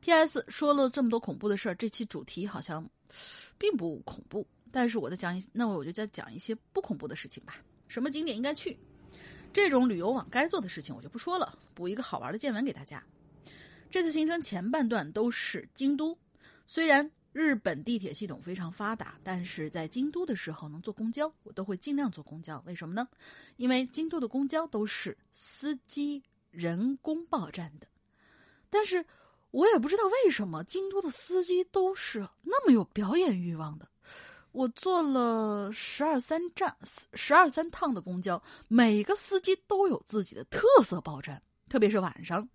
[0.00, 0.44] P.S.
[0.48, 2.88] 说了这么多恐怖的事儿，这期主题好像
[3.58, 7.56] 并不恐怖，但是我在讲一，那我就再讲一些不恐怖的事情吧。
[7.88, 8.78] 什么景点应该去？
[9.52, 13.02] 这种旅游网该做的事情我就不说了，补一个好玩的见闻给大家。
[13.90, 16.16] 这次行程前半段都是京都。
[16.66, 22.62] 虽然日本地铁系统非常发达，但是在京都的时候能，坐公交我都会尽量坐公交。
[22.66, 23.06] 为什么呢？
[23.56, 27.86] 因为京都的公交都是司机人工报站的，
[28.70, 29.04] 但是
[29.50, 33.88] 我也不知道为什么京都的司机都是那么有表演欲望的。
[34.52, 36.74] 我坐了十二三站、
[37.12, 42.48] 十二三趟的公交，每个司机都有自己的特色报站，特别是晚上，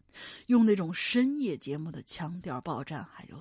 [0.48, 3.40] 用那种深夜节目的腔调报站，还有。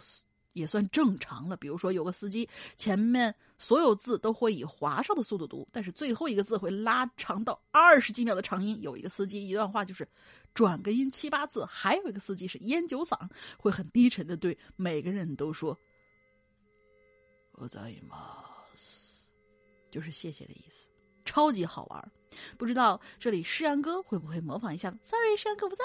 [0.53, 1.57] 也算正常了。
[1.57, 8.81] 比如说，有个司机前面所有字都会以华少的速度读，但是最后一个字会拉长到二十几秒的长音。
[8.81, 10.07] 有一个司机一段话就是
[10.55, 13.19] 转个音七八字，还有一个司机是烟酒嗓，
[13.59, 15.79] 会很低沉的对每个人都说
[17.53, 18.45] “我在吗”，
[19.91, 20.89] 就是谢谢的意思，
[21.25, 22.13] 超级好玩。
[22.57, 25.85] 不知道这里诗阳哥会不会模仿一下？Sorry，诗阳哥不在。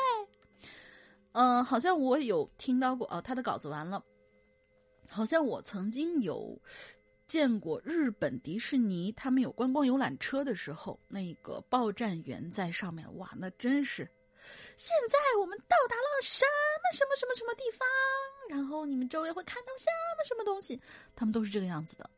[1.33, 4.03] 嗯，好像我有听到过哦，他的稿子完了。
[5.07, 6.59] 好像我曾经有
[7.27, 14.09] 见过日本迪士尼，他们有观光游览车的时候，那个报站员在上面，哇，那真是！
[14.77, 17.87] 现在我们到达了什么什么什么什么地方，
[18.49, 19.85] 然后你们周围会看到什
[20.17, 20.79] 么什么东西，
[21.15, 22.09] 他们都是这个样子的。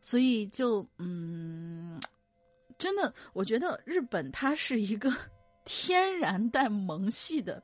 [0.00, 2.00] 所以就嗯，
[2.78, 5.14] 真的，我觉得日本它是一个
[5.66, 7.62] 天然带萌系的。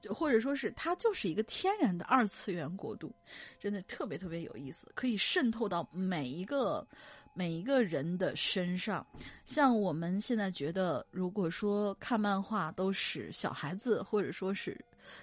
[0.00, 3.14] 就或者说是它就是一个天然的二次元国度，
[3.58, 6.86] 真的特别特别有意思，可以渗透到每一个
[7.34, 9.06] 每一个人的身上。
[9.44, 14.78] 像我们现在觉得，如果说看漫画都是小孩子或者说是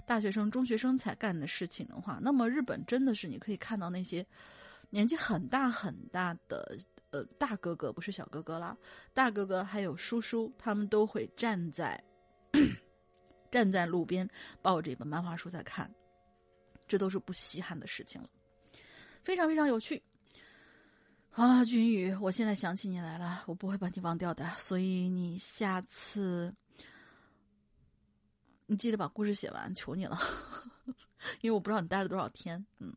[0.06, 4.26] 大学生、中学生才干的事情的话，那么日本真的是你可以看到那些
[4.90, 6.78] 年纪很大很大的
[7.12, 8.76] 呃大哥哥，不是小哥哥啦，
[9.14, 12.02] 大哥哥还有叔叔，他们都会站在。
[13.56, 14.30] 站在路边
[14.62, 15.90] 抱着一本漫画书在看，
[16.90, 18.30] 这都是不稀罕的事情了，
[19.24, 20.04] 非常非常有趣。
[21.30, 26.54] 好了，君宇，我现在想起你来了，我不会把你忘掉的，所以你下次
[28.66, 30.20] 你记得把故事写完，求你了，
[31.40, 32.66] 因为我不知道你待了多少天。
[32.80, 32.94] 嗯，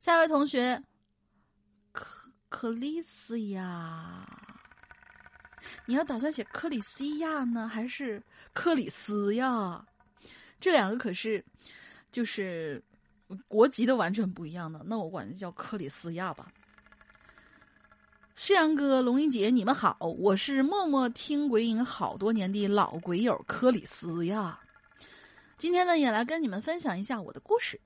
[0.00, 0.82] 下一位同学，
[1.92, 4.51] 克克里斯呀。
[5.86, 9.84] 你要打算写克里斯亚呢，还是克里斯呀？
[10.60, 11.44] 这两个可是
[12.10, 12.82] 就是
[13.48, 14.82] 国籍都完全不一样的。
[14.84, 16.52] 那我管它叫克里斯亚吧。
[18.34, 24.58] 世阳哥、龙英姐，你们好，我是默默听鬼影好多年的老鬼友克里斯呀。
[25.58, 27.80] 今天呢，也来跟你们分享一下我的故事。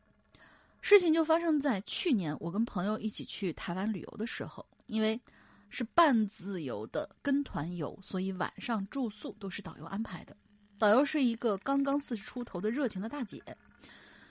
[0.81, 5.20] 事情就发生在去年，我跟朋友一起去台湾旅游的时候，因为。
[5.69, 10.37] 是半自由的跟团游，所以晚上住宿都是导游安排的。
[10.79, 13.43] 导游是一个刚刚四十出头的热情的大姐，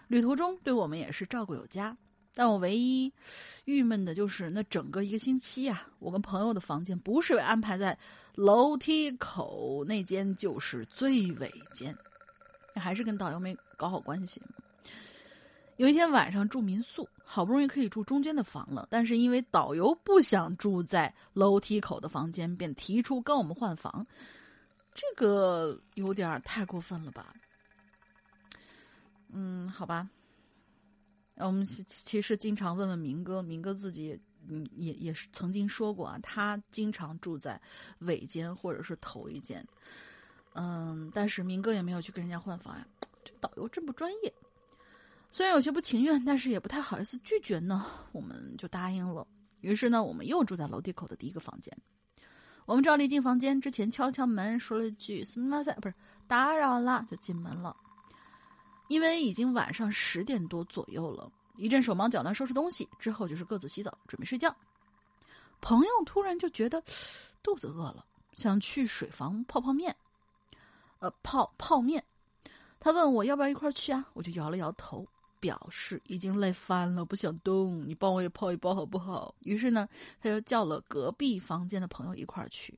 [0.08, 1.96] 旅途中对我们也是照顾有加。
[2.38, 3.12] 但我唯一
[3.64, 7.98] 郁闷的就是那整个一个星期呀，我跟朋友的房间不是被安排在
[8.36, 11.96] 楼梯口那间，就是最尾间，
[12.76, 14.42] 还是跟导游没搞好关系。
[15.78, 24.06] 有一天晚上住民宿，好不容易可以住中间的房了，但是因为导游不想住在楼梯口的房间，便提出跟我们换房，
[24.94, 27.34] 这个有点太过分了吧？
[29.34, 30.10] 嗯，好吧。
[31.38, 34.18] 我们其实经常问问明哥，明哥自己
[34.48, 37.62] 嗯也也是曾经说过啊，他经常住在
[38.00, 39.62] 尾间或者是头一间，
[40.54, 42.88] 嗯，但是明哥也没有去跟人家换房呀，
[43.26, 44.34] 这导游真不专业。
[45.35, 49.27] 虽然有些不情愿，但是也不太好意思拒绝呢，我们就答应了。
[49.61, 51.77] 于是呢，我们又住在楼梯口的第一个房间。
[52.67, 55.95] 我们照例进房间之前敲敲门，说了句“すみません”，不是
[56.27, 57.77] 打扰了，就进门了。
[58.89, 64.55] 因为已经晚上十点多左右了，一阵手忙脚乱收拾东西之后，就是各自洗澡准备睡觉。
[65.61, 66.83] 朋友突然就觉得
[67.43, 69.95] 肚子饿了，想去水房泡泡面，
[70.99, 72.05] 呃，泡泡面。
[72.81, 74.05] 他问我要不要一块去啊？
[74.15, 75.07] 我就摇了摇头。
[75.40, 77.88] 表示已经累翻了，不想动。
[77.88, 79.34] 你帮我也泡一包好不好？
[79.40, 79.88] 于是呢，
[80.20, 82.78] 他就叫了隔壁房间的朋友一块儿去。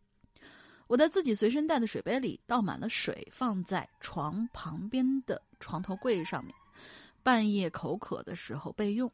[0.88, 6.55] 我在自己随身带的水杯里倒满了水，放在床旁边的床头柜上面，
[7.24, 9.12] 半夜口渴的时候备用。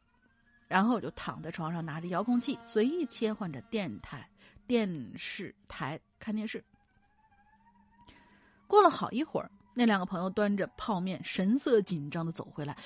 [0.68, 4.28] 然后我就躺在床上，拿着遥控器随意切换着电台、
[4.66, 6.64] 电视台看电视。
[8.66, 12.76] 过了好一会儿，那两个朋友端着泡面，神色紧张的走回来。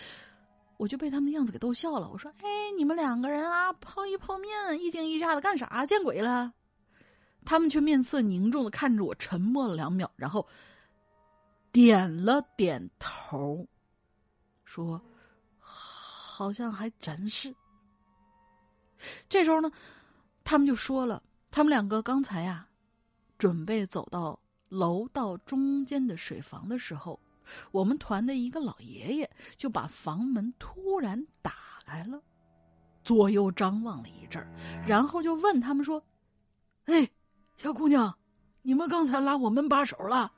[0.78, 2.08] 我就被他们的样子给逗笑了。
[2.08, 5.84] 我说：“哎，你们两个人啊，泡一泡面，一惊一乍的干啥？
[5.84, 6.54] 见鬼了！”
[7.44, 10.46] 他们却面色凝重的看着我，沉默了两秒，然后
[11.72, 13.66] 点了点头，
[14.64, 15.00] 说
[15.58, 17.54] ：“好像还真是。”
[19.28, 19.70] 这时候呢，
[20.44, 22.66] 他们就说了，他们两个刚才呀，
[23.36, 27.18] 准备走到楼道中间的水房的时候，
[27.70, 31.52] 我们团的一个老爷爷就把房门突然打
[31.84, 32.22] 开了，
[33.02, 34.48] 左右张望了一阵儿
[34.86, 36.02] 然后就问他们说
[36.86, 37.08] ：“哎，
[37.56, 38.16] 小姑娘，
[38.62, 40.32] 你们刚才拉我门把手了？”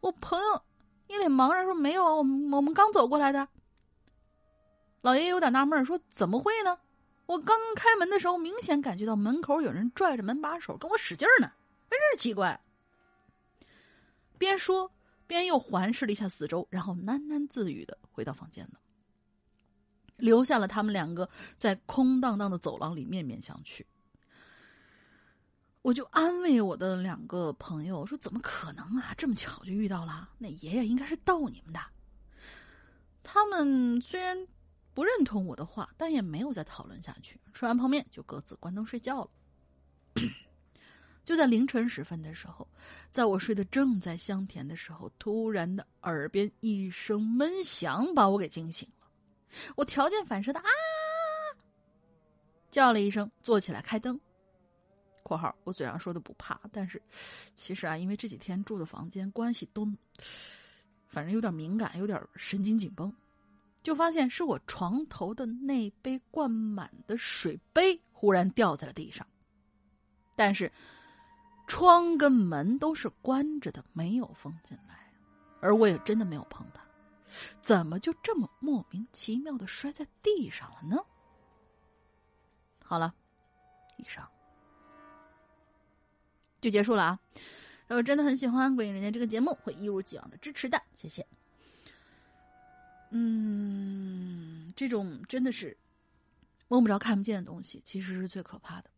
[0.00, 0.62] 我朋友
[1.06, 3.46] 一脸茫然说：“没有啊，我们我们刚走过来的。”
[5.02, 6.78] 老爷爷有点纳闷说：“怎么会呢？
[7.26, 11.52] 我刚开门的时候，明显感觉到门口有人拽着门把手跟我使劲呢，
[11.90, 12.58] 真是奇怪。”
[14.38, 14.90] 边说
[15.28, 18.80] 边又环视了一下四周，然后喃喃自语的回到房间了，
[20.16, 23.84] 留下了他们两个在空荡荡的走廊里面面相觑。
[25.82, 29.14] 我就安慰我的两个朋友说：“怎么可能啊？
[29.16, 31.80] 这么巧就遇到了，那爷爷应该是逗你们的。”
[33.22, 34.48] 他们虽然。
[34.94, 37.40] 不认同我的话，但也没有再讨论下去。
[37.54, 39.30] 吃完泡面就各自关灯睡觉了。
[41.28, 42.66] 就在凌晨时分的时候，
[43.10, 49.06] 在我睡得正在香甜的时候，突然的耳边一声闷响把我给惊醒了。
[49.76, 50.66] 我条件反射的啊
[52.70, 54.18] 叫了一声，坐起来开灯。
[55.22, 56.98] （括号我嘴上说的不怕，但是
[57.54, 59.86] 其实啊，因为这几天住的房间关系都，
[61.08, 63.14] 反正有点敏感，有点神经紧绷。
[63.82, 69.26] 就发现是我床头的那杯灌满的水杯忽然掉在了地上，
[70.34, 70.72] 但是
[71.68, 75.12] 窗跟门都是关着的，没有风进来，
[75.60, 76.82] 而我也真的没有碰它，
[77.62, 80.96] 怎么就这么莫名其妙的摔在地上了呢？
[82.82, 83.14] 好了，
[83.98, 84.26] 以上
[86.60, 87.20] 就结束了啊！
[87.88, 91.24] 我真的很喜欢《鬼影人间》这个节目，会一如既往的支持的，谢谢。
[93.10, 95.76] 嗯，这种真的是
[96.66, 98.90] 摸不着、看不见的东西，其实是最可怕的。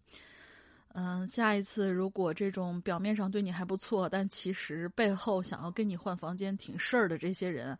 [0.94, 7.78] 嗯，下一次如果这种表面上对你还不错，但其实背后想要跟你换房间、挺事儿的这些人，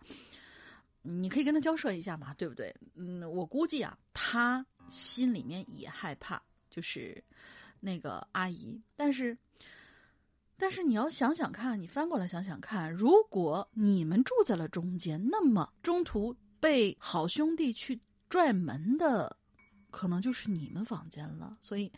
[1.02, 2.74] 你可以跟他交涉一下嘛，对不对？
[2.94, 6.40] 嗯，我估计啊，他心里面也害怕，
[6.70, 7.22] 就是
[7.80, 9.36] 那个阿姨，但是。
[10.62, 17.98] 但是你要想想看，你翻过来想想看，如果你们住在了中间，那么中途被好兄弟去
[18.28, 19.34] 拽门的，
[19.90, 21.56] 可能就是你们房间了。
[21.62, 21.90] 所以，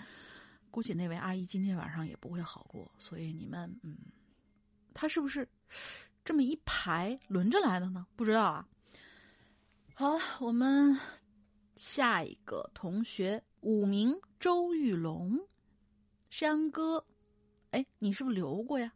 [0.72, 2.90] 估计那位阿姨今天晚上也不会好过。
[2.98, 3.96] 所以你们，嗯，
[4.92, 5.48] 他是不是
[6.24, 8.04] 这么一排轮着来的呢？
[8.16, 8.66] 不知道啊。
[9.94, 10.98] 好，我们
[11.76, 15.38] 下一个同学，五名周玉龙，
[16.30, 17.04] 山哥。
[17.72, 18.90] 哎，你是不是留过呀？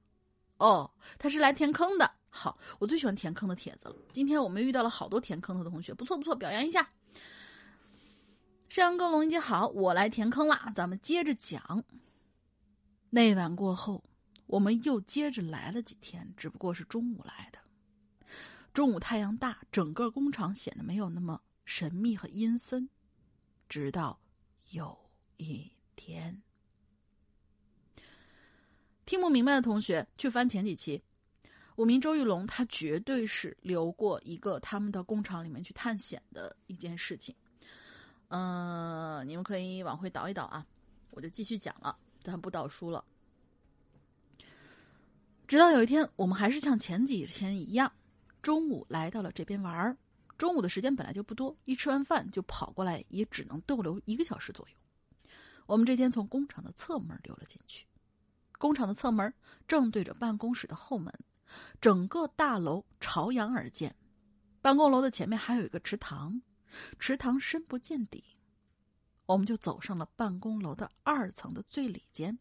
[0.57, 2.11] 哦，他是来填坑的。
[2.31, 3.97] 好，我最喜欢填坑的帖子了。
[4.13, 6.91] 今天我们遇到了好多填坑的同学，不错不错，表扬一下。
[8.69, 10.73] 山羊哥、龙一姐好，我来填坑了。
[10.75, 11.83] 咱们接着讲。
[13.09, 14.03] 那晚过后，
[14.47, 17.59] 我们又接着来了几天，只不过是中午来的。
[18.75, 22.89] 中午太阳大，整个工厂显得没有那么神秘和阴森。
[23.69, 24.19] 直到
[24.73, 24.97] 有
[25.39, 26.43] 一天。
[29.07, 31.01] 听不明白的同学去翻前几期，
[31.77, 37.35] 我名周玉龙他绝对是留过一个他们的工厂里面去探险的一件事情。
[38.29, 40.67] 嗯，你们可以往回倒一倒啊，
[41.11, 43.05] 我就继续讲了，咱不倒书了。
[45.47, 47.93] 直到有一天，我们还是像前几天一样，
[48.43, 49.97] 中午来到了这边玩儿。
[50.37, 54.75] 中午的时间本来就不多，一吃完饭就跑过来，也只能逗留一个小时左右。
[55.67, 57.87] 我们这天从工厂的侧门溜了进去。
[58.59, 59.33] 工厂的侧门
[59.69, 61.13] 正对着办公室的后门，
[61.81, 63.95] 整个大楼朝阳而建。
[64.61, 66.43] 办公楼的前面还有一个池塘，
[66.99, 68.25] 池塘深不见底。
[69.27, 72.39] 我们就走上了办公楼的二层的最里间。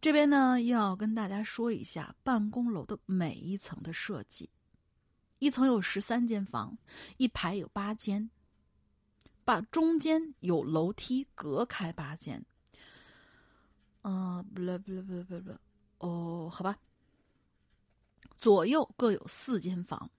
[0.00, 4.50] 这边呢，要跟大家说一下办公楼的每一层的设计。
[5.38, 6.76] 一层有十三间房，
[7.18, 8.30] 一排有八间，
[9.44, 12.44] 把中间有楼梯隔开八间。
[14.02, 15.60] 啊，不了不了不了不了，
[15.98, 16.78] 哦，好吧。
[18.38, 20.10] 左右各有四间房，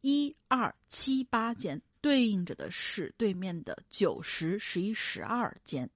[0.00, 5.88] 一二七八间对应着的是对面的九十十一十二间。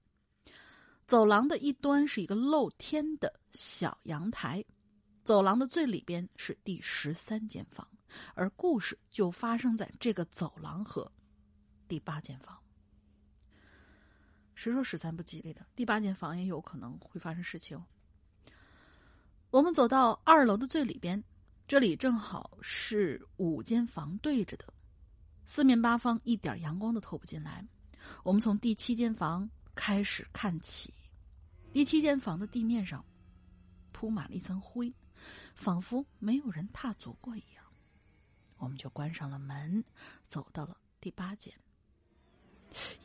[1.05, 4.63] 走廊的一端是一个露天的小阳台，
[5.23, 7.87] 走廊的最里边是第十三间房，
[8.33, 11.09] 而故事就发生在这个走廊和
[11.87, 12.57] 第八间房。
[14.55, 15.65] 谁说十三不吉利的？
[15.75, 17.81] 第八间房也有可能会发生事情。
[19.49, 21.21] 我们走到二楼的最里边，
[21.67, 24.65] 这里正好是五间房对着的，
[25.45, 27.65] 四面八方一点阳光都透不进来。
[28.23, 30.93] 我们从第七间房开始看起。
[31.71, 33.03] 第七间房的地面上
[33.91, 34.93] 铺满了一层灰，
[35.55, 37.63] 仿佛没有人踏足过一样。
[38.57, 39.83] 我们就关上了门，
[40.27, 41.53] 走到了第八间。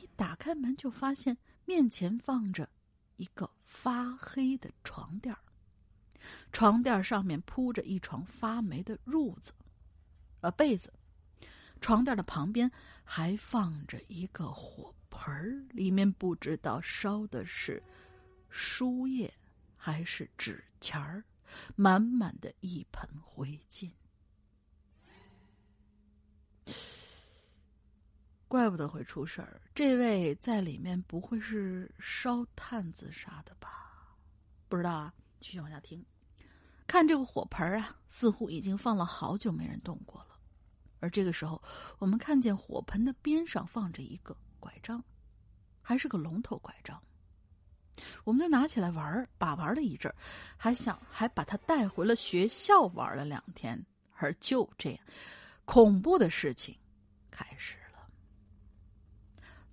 [0.01, 2.69] 一打开门，就发现面前放着
[3.17, 5.35] 一个发黑的床垫
[6.53, 9.53] 床垫上面铺着一床发霉的褥子，
[10.41, 10.93] 呃，被子。
[11.81, 12.71] 床垫的旁边
[13.05, 17.81] 还放着一个火盆里面不知道烧的是
[18.51, 19.33] 书页
[19.77, 21.23] 还是纸钱儿，
[21.77, 23.93] 满满的一盆灰烬。
[28.49, 34.17] 怪不得会出事儿，这位在里面不会是烧炭自杀的吧？
[34.69, 36.05] 不知道啊，继续往下听。
[36.87, 40.39] 看这个火盆啊，似乎已经放了好久没人动过了。
[41.01, 41.63] 而这个时候，
[41.99, 45.03] 我们看见火盆的边上放着一个拐杖，
[45.83, 47.01] 还是个龙头拐杖。
[48.25, 50.13] 我们就拿起来玩把玩了一阵
[50.57, 53.85] 还想还把它带回了学校玩了两天。
[54.17, 55.01] 而就这样，
[55.65, 56.77] 恐怖的事情
[57.31, 57.77] 开始。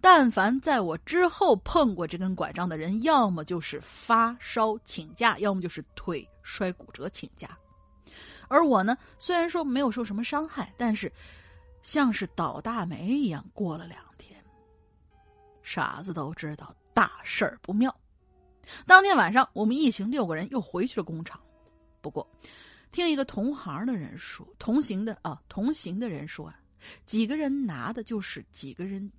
[0.07, 7.57] 但凡在我之后碰过这根拐杖的人，要么就是发烧请假，要么就是腿摔骨折请假。
[8.47, 11.11] 而我呢，虽然说没有受什么伤害，但是
[11.81, 14.39] 像是倒大霉一样过了两天。
[15.63, 17.91] 傻子都知道大事儿不妙。
[18.85, 21.41] 当天晚上，我们一行六个人又回去了工厂。
[21.99, 22.29] 不过，
[22.91, 26.59] 听一个同行的人说，同行的啊，同行的人说啊，
[27.07, 29.11] 几个人拿的就是几个人。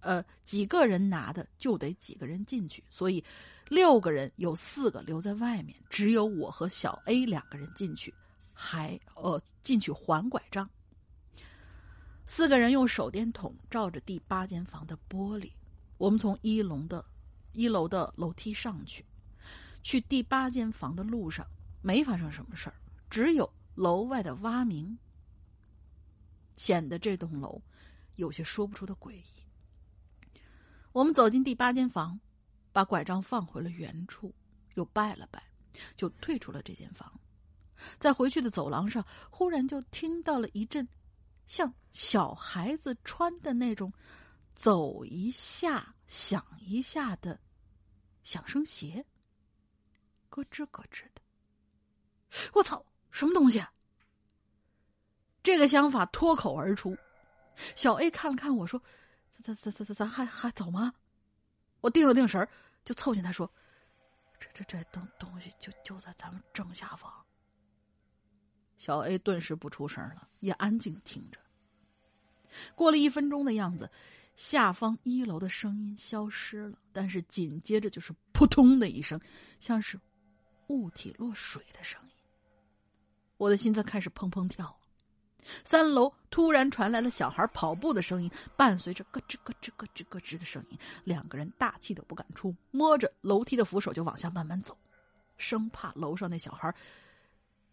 [0.00, 3.24] 呃，几个人拿的就得几个人进去，所以
[3.68, 8.14] 六个人有四个留在外面，只有我和小 A 两个人进去，
[8.52, 10.68] 还呃进去还拐杖。
[12.26, 15.50] 四个人用手电筒照着第八间房的玻璃，
[15.96, 17.04] 我们从一楼的
[17.52, 19.04] 一楼的楼梯上去，
[19.82, 21.46] 去第八间房的路上
[21.82, 22.76] 没发生什么事儿，
[23.08, 24.98] 只有楼外的蛙鸣，
[26.56, 27.62] 显得这栋楼
[28.16, 29.24] 有些说不出的诡异。
[30.96, 32.18] 我们走进第八间房，
[32.72, 34.34] 把拐杖放回了原处，
[34.76, 35.42] 又拜了拜，
[35.94, 37.20] 就退出了这间房。
[37.98, 40.88] 在回去的走廊上，忽然就听到了一阵
[41.48, 43.92] 像小孩子穿的那种
[44.54, 47.38] 走一下响一下的
[48.22, 49.04] 响声鞋，
[50.30, 51.20] 咯吱咯吱的。
[52.54, 53.62] 我操，什么东西？
[55.42, 56.96] 这个想法脱口而出。
[57.74, 58.82] 小 A 看了看我说。
[59.54, 60.92] 咱咱咱咱咱还还走吗？
[61.80, 62.48] 我定了定神
[62.84, 63.48] 就凑近他说
[64.40, 67.12] ：“这这这东东西就就在咱们正下方。”
[68.76, 71.38] 小 A 顿时不出声了，也安静听着。
[72.74, 73.88] 过了一分钟的样子，
[74.34, 79.20] 下方一楼的声音消失了，但是紧接着就是扑通的一声，
[79.60, 80.00] 像是
[80.68, 82.10] 物体落水的声音。
[83.36, 84.76] 我的心脏开始砰砰跳。
[85.64, 90.78] 三楼突然传来了小孩跑步的声音，伴随着咯吱咯吱咯吱咯吱的声音。
[91.04, 94.76] 两个人大气都不敢出，摸着楼梯的扶手就往下慢慢走，
[95.36, 96.74] 生怕楼上那小孩，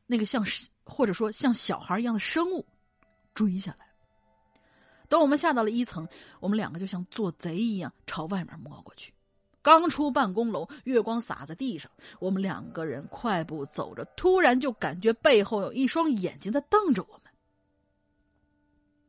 [0.05, 0.45] 那个像
[0.83, 2.65] 或者说像小孩一样的生物
[3.33, 3.87] 追下来。
[5.09, 6.07] 等我们下到了一层，
[6.39, 9.13] 我们两个就像做贼一样朝外面摸过去。
[9.61, 17.22] 刚出办公楼，月光洒在地上，我们两个人快步走着，突然就感觉背后有一双眼睛在瞪着我们。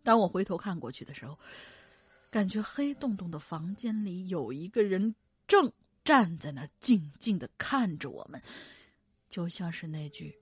[0.04, 1.36] 当我回头看过去的时候，
[2.30, 5.14] 感觉黑洞洞的房间里有一个人
[5.48, 5.72] 正
[6.04, 8.40] 站在那儿，静静的看着我们，
[9.30, 10.38] 就像是那句：“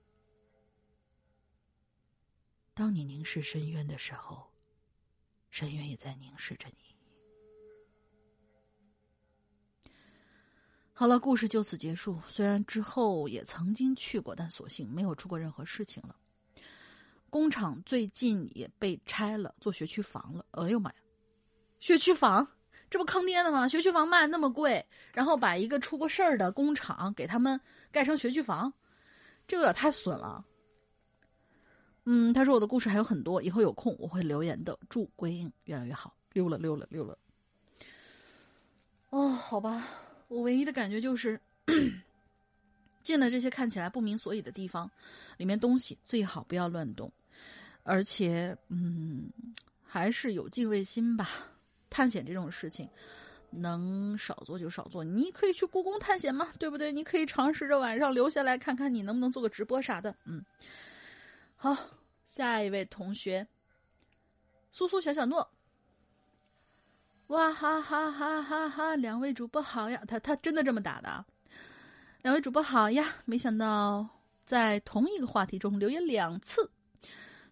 [2.75, 4.51] 当你凝视深渊的时候，
[5.49, 6.75] 深渊也在凝视着你。”
[10.91, 12.21] 好了，故事就此结束。
[12.27, 16.15] 虽然之后也曾经去过，但所幸没有出过任何事情了。
[17.33, 20.45] 工厂最近也被拆了，做学区房了。
[20.51, 20.95] 哎呦妈呀，
[21.79, 22.47] 学区房，
[22.91, 23.67] 这不坑爹的吗？
[23.67, 27.59] 学区房卖那么贵，然后把一个出过事儿的工厂给他们
[27.91, 28.71] 盖成学区房，
[29.47, 30.45] 这有点太损了。
[32.03, 34.77] 嗯，他说我的故事还有很多，以后有空我会留言的。
[34.87, 36.15] 祝归英越来越好。
[36.33, 37.17] 溜了溜了溜了。
[39.09, 39.87] 哦，好吧，
[40.27, 41.41] 我唯一的感觉就是。
[43.01, 44.89] 进了这些看起来不明所以的地方，
[45.35, 47.11] 里面东西最好不要乱动。
[47.83, 49.31] 而且，嗯，
[49.83, 51.29] 还是有敬畏心吧。
[51.89, 52.89] 探险这种事情，
[53.51, 55.03] 能少做就少做。
[55.03, 56.91] 你可以去故宫探险嘛，对不对？
[56.91, 60.15] 你可以尝试着晚上留下来看看，你能不能做个直播啥的。
[60.25, 60.43] 嗯，
[61.55, 61.77] 好，
[62.25, 63.47] 下一位同学，
[64.71, 65.47] 苏苏小小诺，
[67.27, 68.95] 哇哈哈哈哈哈！
[68.95, 71.23] 两位主播好呀，他他真的这么打的。
[72.23, 74.07] 两位主播好呀，没想到
[74.45, 76.71] 在同一个话题中留言两次，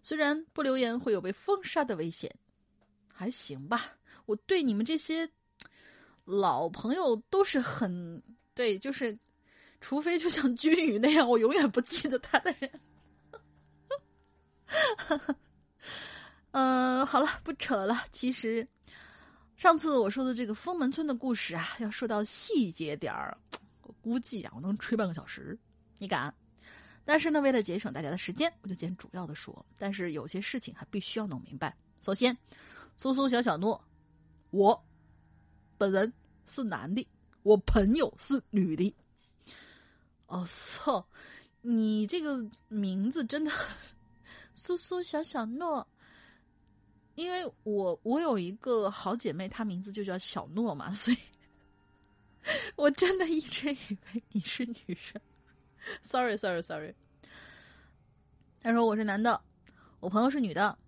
[0.02, 2.30] 虽然不留言会有被封杀的危险，
[3.08, 3.96] 还行吧。
[4.26, 5.28] 我对你们这些
[6.24, 8.22] 老朋友都是很
[8.54, 9.16] 对，就是
[9.80, 12.70] 除非就像君宇那样，我永远不记得他的人。
[16.52, 18.04] 嗯，好了，不扯了。
[18.10, 18.66] 其实
[19.56, 23.36] 上次我说的这个封门村的故事啊，要说到细节点儿，
[23.82, 25.58] 我估计啊，我能吹半个小时。
[25.98, 26.34] 你敢？
[27.04, 29.64] 但是呢，为了节省大家的时间，我就简主要的说。
[29.78, 31.76] 但是有些事情还必须要弄明白。
[32.00, 32.36] 首先，
[32.96, 33.82] 苏苏小小诺。
[34.50, 34.84] 我
[35.78, 36.12] 本人
[36.46, 37.06] 是男的，
[37.42, 38.94] 我朋友是女的。
[40.26, 41.06] 哦，操！
[41.60, 43.50] 你这个名字真的
[44.52, 45.86] 苏苏小小诺，
[47.14, 51.16] 因为我我有一个好姐妹，她名字就叫小诺嘛，所以
[52.76, 55.20] 我真的一直以为你是女生。
[56.02, 56.94] Sorry，Sorry，Sorry。
[58.60, 59.40] 他说我是男的，
[60.00, 60.78] 我朋友是女的。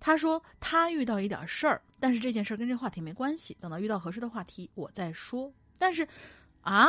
[0.00, 1.82] 他说他遇到一点事儿。
[2.00, 5.52] 但是这件事跟这话题没关系，等到遇到合适的话题我再说。
[5.78, 6.06] 但是，
[6.60, 6.86] 啊，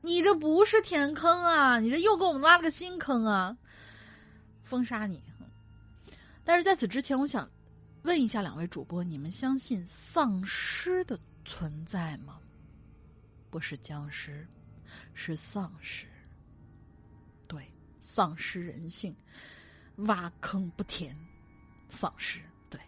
[0.00, 3.54] 你这不是填坑啊，你这又给我们挖了个新坑啊！
[4.62, 5.22] 封杀你！
[6.44, 7.46] 但是在此之前，我想
[8.04, 12.38] 问一下两位主播：你们相信丧尸的存在吗？
[13.50, 14.48] 不是僵尸，
[15.14, 16.06] 是丧尸。
[17.46, 17.70] 对，
[18.00, 19.14] 丧失人性，
[19.96, 21.16] 挖坑不填，
[21.88, 22.40] 丧尸。
[22.70, 22.80] 对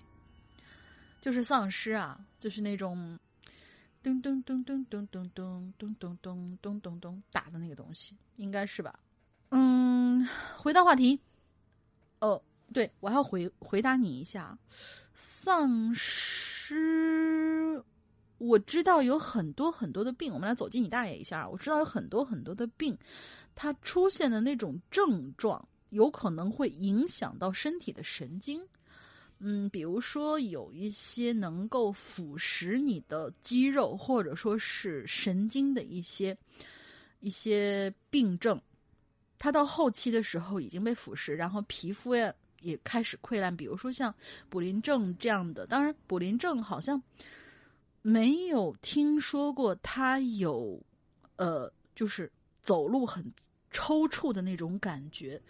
[1.21, 3.19] 就是丧尸啊，就是那种
[4.03, 8.99] 噔噔噔噔噔噔噔噔噔噔噔噔噔打的那个东西，应该是吧？
[9.51, 10.27] 嗯，
[10.57, 11.21] 回到话题。
[12.21, 12.43] 哦，
[12.73, 14.59] 对，我还要回回答你一下，
[15.15, 17.40] 丧尸，
[18.41, 21.47] 我知道有很多很多的病，我们来走进你大爷一下。
[21.47, 22.97] 我知道有很多很多的病，
[23.55, 28.59] 它出现的那种症状，有可能会影响到身体的神经。
[29.41, 36.35] 嗯，比如说有一些能够腐蚀你的肌肉，或者说是神经的一些
[37.21, 38.59] 一些病症，
[39.37, 42.33] 它到后期的时候已经被腐蚀，然后皮肤呀
[42.63, 43.55] 也开始溃烂。
[43.55, 44.15] 比如说像
[44.51, 47.03] 卟啉症这样的，当然卟啉症好像
[48.03, 50.83] 没有听说过它有
[51.37, 52.31] 呃，就是
[52.63, 53.25] 走路很
[53.71, 55.41] 抽搐的那种感觉，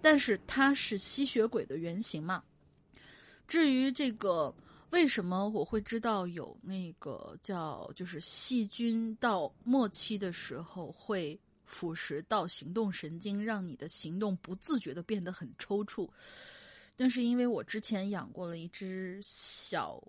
[0.00, 2.42] 但是它是吸血鬼的原型嘛。
[3.46, 4.54] 至于这个
[4.90, 16.08] 为什么我会知道有那个叫就是细菌到末期的时候会腐蚀到行动神经，让你的行动不自觉的变得很抽搐，
[16.96, 20.02] 但是因为我之前养过了一只小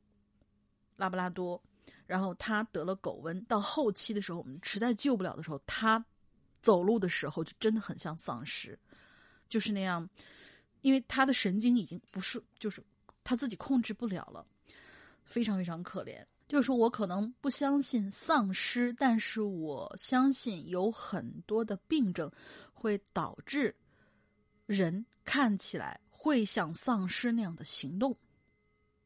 [0.96, 1.62] 拉布拉多，
[2.10, 6.04] 然后他得了狗瘟，到后期的时候我们实在救不了的时候，他
[6.60, 8.78] 走路的时候就真的很像丧尸，
[9.48, 10.10] 就是那样，
[10.82, 12.84] 因为他的神经已经不是就是。
[13.22, 14.44] 他自己控制不了了，
[15.24, 16.26] 非常非常可怜。
[16.48, 22.32] 就是说我可能不相信丧尸，但是我相信有很多的病症
[22.74, 23.76] 会导致
[24.66, 28.18] 人看起来会像丧尸那样的行动。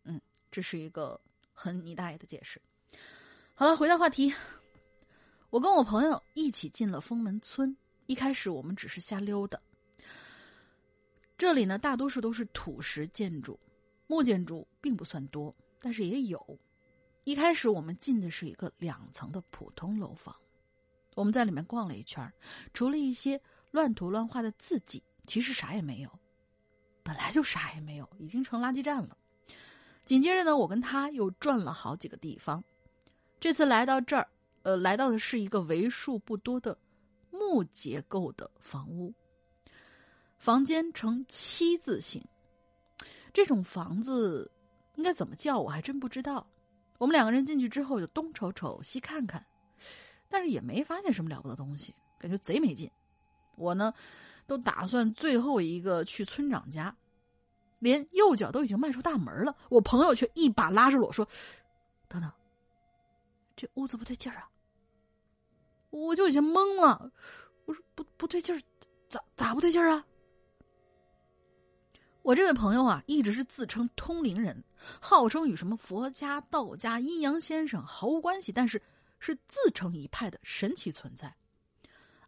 [0.05, 1.19] 嗯，这是一个
[1.51, 2.61] 很你大爷的解释。
[3.55, 4.33] 好了，回到话题，
[5.51, 7.75] 我跟我朋友一起进了封门村。
[8.07, 9.59] 一开始我们只是瞎溜达，
[11.37, 13.57] 这里呢大多数都是土石建筑。
[14.07, 16.59] 木建筑并不算多，但是也有。
[17.25, 20.35] 一开始我们进的是一个两层的普通楼房，
[21.15, 22.27] 我们在里面逛了一圈，
[22.73, 23.39] 除了一些
[23.69, 26.09] 乱涂乱画的字迹，其实啥也没有。
[27.03, 29.15] 本来就啥也没有，已经成垃圾站了。
[30.05, 32.63] 紧接着呢，我跟他又转了好几个地方。
[33.43, 34.25] 这次来到这儿，
[34.61, 36.77] 呃，来到的是一个为数不多的
[37.29, 39.13] 木结构的房屋，
[40.37, 42.23] 房间呈七字形。
[43.33, 44.49] 这种房子
[44.95, 45.59] 应该怎么叫？
[45.59, 46.47] 我还真不知道。
[46.97, 49.45] 我们两个人进去之后，就东瞅瞅西看看，
[50.29, 52.89] 但是也没发现什么了不得东西，感觉贼没劲。
[53.57, 53.93] 我呢，
[54.47, 56.95] 都打算最后一个去村长家，
[57.79, 61.27] 连右脚都已经迈出大门了，我朋友却一把拉着我说
[62.07, 62.31] ：“等等，
[63.55, 64.49] 这屋子不对劲儿啊！”
[65.91, 67.11] 我就有些懵了，
[67.65, 68.61] 我说：“不不对劲儿，
[69.07, 70.05] 咋咋不对劲儿啊？”
[72.23, 74.63] 我这位朋友啊，一直是自称通灵人，
[75.01, 78.81] 号称与什么佛家、道家、阴阳先生毫无关系，但是
[79.19, 81.35] 是自成一派的神奇存在。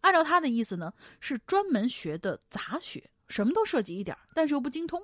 [0.02, 5.02] 按照他的意思呢，是专门学的杂学，什么都涉及一点，但是又不精通。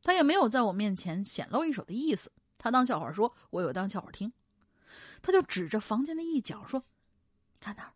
[0.00, 2.30] 他也没有在我面前显露一手的意思。
[2.56, 4.32] 他当笑话说，我有当笑话听。
[5.24, 6.84] 他就指着房间的一角说
[7.58, 7.90] ：“看那儿。”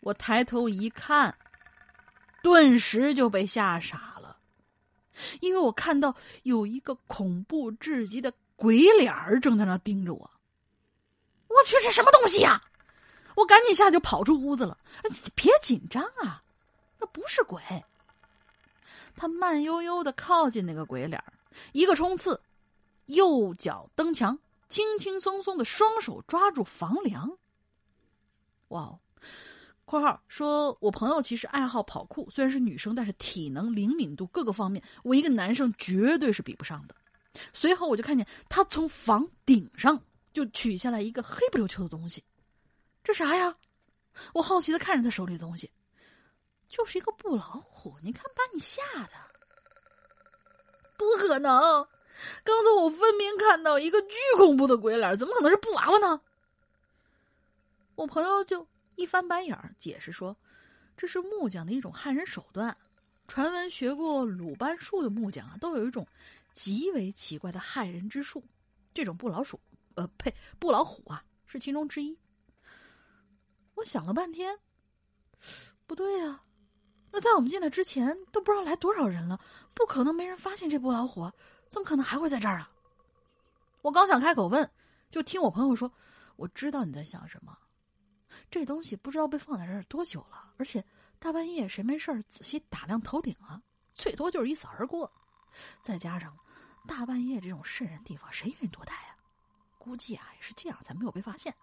[0.00, 1.34] 我抬头一看，
[2.42, 4.36] 顿时就被吓傻了，
[5.40, 10.30] 因为我看到有一个恐怖至极的鬼脸儿正在那盯着我。
[11.48, 12.62] 我去，这什么东西呀！
[13.36, 14.76] 我赶紧下就跑出屋子了。
[15.34, 16.42] 别紧张啊，
[16.98, 17.62] 那不是鬼。
[19.16, 21.32] 他慢悠悠的靠近那个鬼脸儿
[21.72, 22.40] 一个冲刺，
[23.06, 24.38] 右脚蹬墙，
[24.70, 27.36] 轻轻松松的双手抓住房梁。
[28.68, 29.00] 哇哦
[29.84, 36.94] ！（括号说我朋友其实爱好跑酷，虽然是女生，但是体能灵敏度各个方面，我一个男生绝对是比不上的。
[37.52, 40.02] 随后我就看见他从房顶上
[40.32, 42.24] 就取下来一个黑不溜秋的东西，
[43.02, 43.54] 这啥呀？
[44.32, 45.70] 我好奇的看着他手里的东西。
[46.68, 49.10] 就是一个布老虎，你看把你吓的，
[50.96, 51.84] 不可能！
[52.44, 56.20] 刚才我分明看到一个巨恐怖的鬼脸，怎么可能是布娃娃呢？
[57.94, 58.66] 我朋友就
[58.96, 60.36] 一翻白眼儿，解释说
[60.96, 62.76] ：“这是木匠的一种害人手段。
[63.28, 66.06] 传闻学过鲁班术的木匠啊，都有一种
[66.52, 68.42] 极为奇怪的害人之术。
[68.92, 69.60] 这种布老鼠，
[69.94, 72.18] 呃，呸，布老虎啊，是其中之一。”
[73.76, 74.58] 我想了半天，
[75.86, 76.42] 不对呀。
[77.12, 79.40] 那在我们进来之前都不知道来多少人了，
[79.74, 81.30] 不可能没人发现这布老虎，
[81.70, 82.70] 怎么可能还会在这儿啊？
[83.80, 84.70] 我刚想开口问，
[85.08, 85.90] 就听我朋友说
[86.36, 87.56] ：“我知道你在想什么，
[88.50, 90.84] 这东西不知道被放在这儿多久了，而且
[91.18, 93.62] 大半夜谁没事儿仔细打量头顶啊？
[93.94, 95.10] 最多就是一扫而过。
[95.80, 96.36] 再加上
[96.86, 99.16] 大半夜这种瘆人地方，谁愿意多待啊？
[99.78, 101.54] 估计啊也是这样才没有被发现。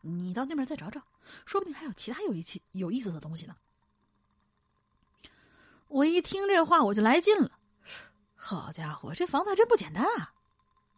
[0.00, 1.02] 你到那边再找找，
[1.44, 3.56] 说不定还有其他有意思有意思的东西呢。”
[5.88, 7.57] 我一听这话，我就来劲了。
[8.40, 10.32] 好家伙，这房子还真不简单啊！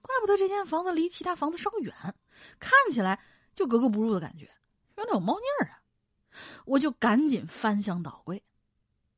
[0.03, 1.95] 怪不得这间房子离其他房子稍远，
[2.59, 3.19] 看起来
[3.55, 4.51] 就格格不入的感觉，
[4.97, 5.81] 有点有猫腻儿啊！
[6.67, 8.43] 我就赶紧翻箱倒柜，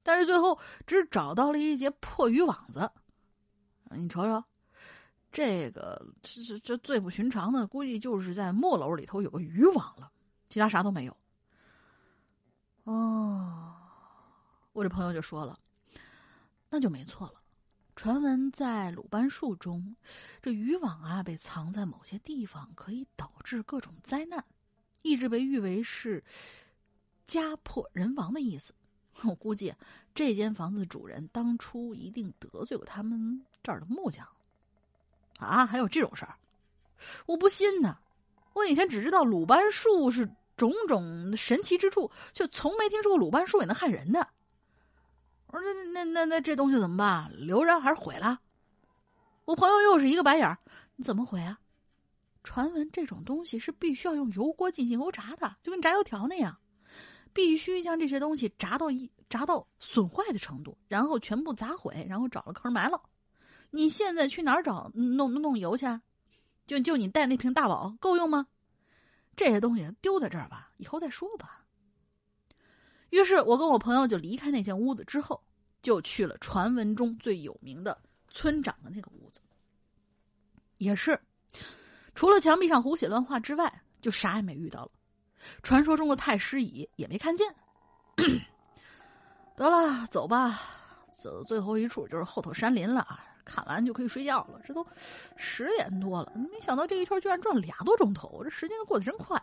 [0.04, 2.90] 但是最后只找到了一截破渔网子。
[3.90, 4.42] 你瞅瞅，
[5.32, 10.10] 这个这这最不寻常的，估计就是在木楼里头有个渔网了，
[10.48, 11.16] 其他啥都没有。
[12.84, 13.74] 哦。
[14.72, 15.58] 我这朋友就说了，
[16.70, 17.41] 那就没错了。
[17.94, 19.94] 传闻在鲁班术中，
[20.40, 24.44] 这渔网啊被藏在某些地方，可以导致各种灾难，
[25.02, 26.22] 一直被誉为是
[27.26, 28.74] 家破人亡的意思。
[29.24, 29.72] 我估计
[30.14, 34.26] 这间房子的主人当初一定得罪过他们这儿的木匠。
[35.38, 36.34] 啊，还有这种事儿？
[37.26, 37.98] 我不信呢！
[38.54, 44.28] 我以前只知道鲁班术是种种神奇之处，却从没听说过鲁班术也能害人的。
[45.52, 47.30] 我说那那那那这东西怎么办？
[47.36, 48.40] 留着还是毁了？
[49.44, 50.58] 我朋友又是一个白眼儿，
[50.96, 51.60] 你怎么毁啊？
[52.42, 56.56] 传闻这种东西是必须要用油锅进行油炸的，就跟炸油条那样，
[57.34, 62.98] 必须将这些东西炸到一炸到损坏的程度，然后全部砸毁，然后找个坑埋了。
[63.70, 65.84] 你现在去哪儿找弄弄油去？
[66.66, 68.46] 就就你带那瓶大宝够用吗？
[69.36, 71.61] 这些东西丢在这儿吧，以后再说吧。
[73.12, 75.38] 于是我跟我朋友就离开那间屋子，之后
[75.82, 77.96] 就去了传闻中最有名的
[78.28, 79.38] 村长的那个屋子。
[80.78, 81.20] 也是，
[82.14, 84.90] 除了墙壁上胡写乱画之外，就啥也没遇到了。
[85.62, 87.54] 传说中的太师椅也没看见。
[89.54, 90.62] 得了，走吧，
[91.10, 94.58] 走最后一处就是后头山林了，看完就可以睡觉了。
[94.64, 94.86] 这都
[95.36, 99.38] 十点多了，没想到这一圈居然转了俩多钟头，这时间过得真快。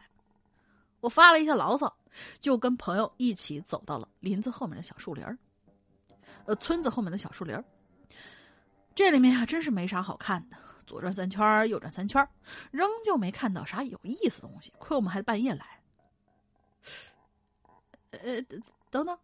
[1.00, 1.94] 我发了一下牢骚，
[2.42, 5.38] 就跟朋友一起走到了林子后面的小树林儿，
[6.46, 7.64] 呃，村子后面的小树林儿。
[8.94, 12.28] 这里面啊，真是没啥好看的，左转三圈右转三圈
[12.72, 14.74] 仍旧没看到啥有意思的东西。
[14.78, 15.82] 亏我们还半夜来。
[18.12, 18.42] 呃，
[18.90, 19.18] 等等，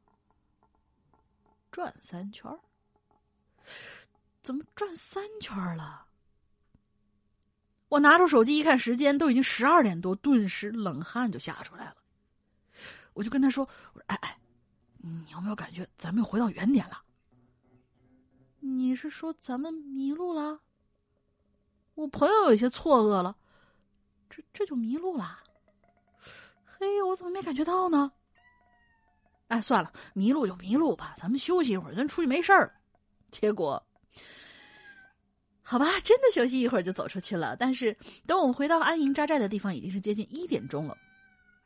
[1.71, 2.49] 转三圈
[4.41, 6.05] 怎么转三圈了？
[7.88, 11.96] 我拿出手机一看，时间都已经十二点多，顿时冷汗就吓出来了。
[13.14, 13.64] 我就跟他说
[13.94, 14.38] ：“我说，哎哎，
[14.98, 17.02] 你有没有感觉咱们又回到原点了？
[18.60, 20.60] 你是说咱们迷路了？”
[21.94, 23.38] 我朋友有些错愕了
[24.30, 25.40] ：“这这就迷路了？
[26.66, 28.12] 嘿，我怎么没感觉到呢？”
[29.48, 32.76] 哎，算了，迷路就迷路吧，咱们休息一会儿，咱出去没事儿。
[33.32, 33.82] 结果。
[35.68, 37.55] 好吧，真的休息一会儿就走出去了。
[37.57, 37.97] 但是
[38.28, 40.95] 等我们回到安营扎寨的地方，已经是接近一点钟了。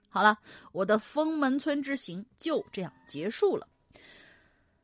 [0.07, 0.39] 好了，
[0.71, 3.67] 我的封门村之行就这样结束了。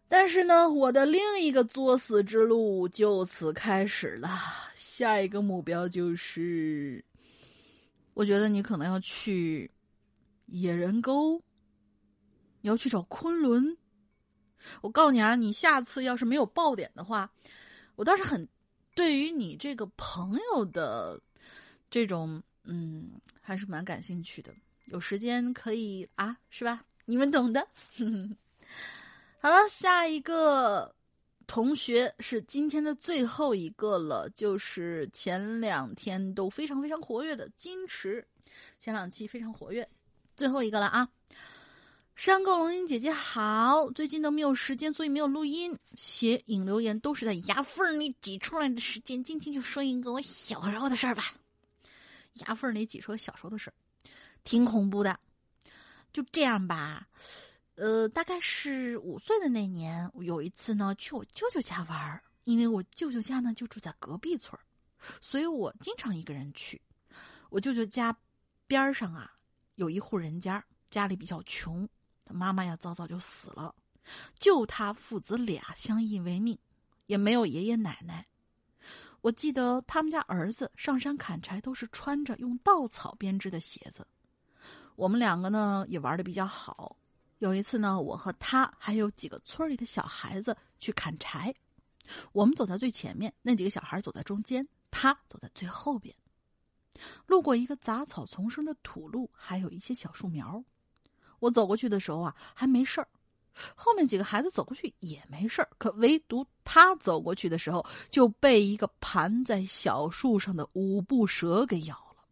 [0.10, 4.30] 但是呢，我的另一个作死之路就此开始了。
[4.76, 7.04] 下一个目标就是，
[8.14, 9.72] 我觉得你可能要去
[10.48, 11.42] 野人沟，
[12.60, 13.78] 你要去找昆仑。
[14.82, 17.32] 我告诉你啊，你下次要是没有爆点的话，
[17.96, 18.48] 我倒是很
[18.96, 21.22] 对于你这个朋友的
[21.92, 24.52] 这种嗯，还是蛮感兴趣的。
[24.86, 26.84] 有时间可以啊，是吧？
[27.06, 27.68] 你们懂的。
[29.40, 30.96] 好了，下一个
[31.46, 38.26] 同学是今天的最后一个了，就是前两天都非常非常活跃的金池，
[38.80, 39.88] 前两期非常活跃，
[40.36, 41.08] 最后一个了啊！
[42.16, 49.22] 山沟龙吟姐姐好，最近都没有时间，所以没有录音，写引留言都是在牙缝里挤出来的时间。
[49.22, 51.34] 今天就说一个我小时候的事儿吧，
[52.36, 53.74] 牙缝里挤出小时候的事儿，
[54.46, 55.20] 挺恐怖的。
[56.14, 57.06] 就这样吧。
[57.76, 62.24] 呃，大概是五岁的那年，有一次呢，去我舅舅家玩儿。
[62.46, 64.56] 因为我舅舅家呢就住在隔壁村
[65.20, 66.80] 所以我经常一个人去。
[67.50, 68.16] 我舅舅家
[68.68, 69.34] 边上啊，
[69.76, 71.88] 有一户人家，家里比较穷，
[72.26, 73.74] 他妈妈呀早早就死了，
[74.40, 76.58] 就他父子俩相依为命，
[77.06, 78.26] 也没有爷爷奶奶。
[79.22, 84.06] 我记得他们家儿子上山砍柴都是穿着用稻草编织的鞋子。
[84.96, 86.96] 我们两个呢也玩的比较好。
[87.40, 91.54] 有一次呢，我和他还有几个村里的小孩子去砍柴，
[92.32, 96.16] 我们走在最前面，那几个小孩走在中间，他走在最后边。
[97.26, 100.64] 路过一个杂草丛生的土路，还有一些小树苗。
[101.40, 103.08] 我走过去的时候啊，还没事儿，
[103.76, 112.24] 后面几个孩子走过去也没事儿，可唯独他走过去的时候，就被一个盘在小树上的五步蛇给咬了，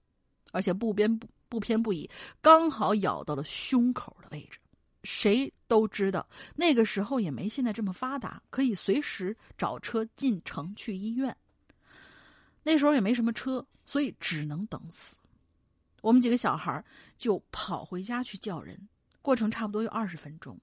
[0.51, 2.09] 而且不偏不不偏不倚，
[2.41, 4.59] 刚好咬到了胸口的位置。
[5.03, 6.25] 谁都知道，
[6.55, 11.35] 那个时候也没现在这么发达，可以随时找车进城去医院。
[12.63, 15.17] 那时候也没什么车，所以只能等死。
[16.01, 16.81] 我们几个小孩
[17.17, 18.79] 就跑回家去叫人，
[19.23, 20.55] 过程差不多有二十分钟。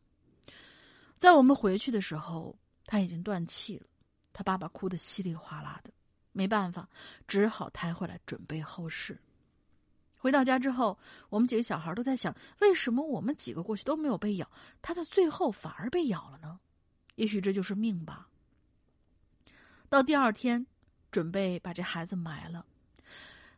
[1.17, 3.87] 在我们回去的时候，他已经断气了，
[4.33, 5.91] 他爸爸哭得稀里哗啦的，
[6.31, 6.89] 没办法，
[7.27, 9.21] 只好抬回来准备后事。
[10.17, 10.99] 回到家之后，
[11.31, 14.51] 我们几个小孩都在想：为什么我们几个过去都没有被咬，
[14.83, 16.61] 他的最后反而被咬了呢？
[17.15, 18.29] 也许这就是命吧。
[19.89, 20.67] 到第二天，
[21.11, 22.65] 准备把这孩子埋了，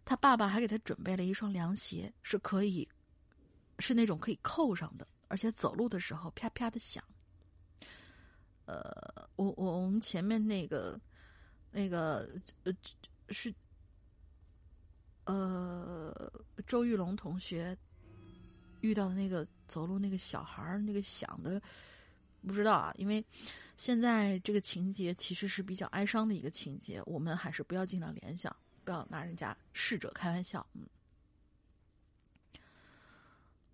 [0.05, 2.89] 他爸爸还给他准备了一双凉鞋，是可以，
[3.83, 7.05] 是那种可以扣上的，而且走路的时候啪啪的响。
[8.65, 10.99] 呃，我我我们前面那个，
[11.71, 12.31] 那个
[12.63, 12.73] 呃
[13.29, 13.53] 是。
[15.25, 16.13] 呃，
[16.67, 17.79] 周玉龙同学
[18.81, 21.63] 遇到的那个走路那个小孩儿，那个响的
[22.45, 22.93] 不知道啊。
[22.97, 23.25] 因为
[23.77, 30.67] 现在这个情节其实是比较哀伤的一个情节，我们还是不要尽量联想，不要拿人家逝者开玩笑。
[30.75, 30.85] 嗯，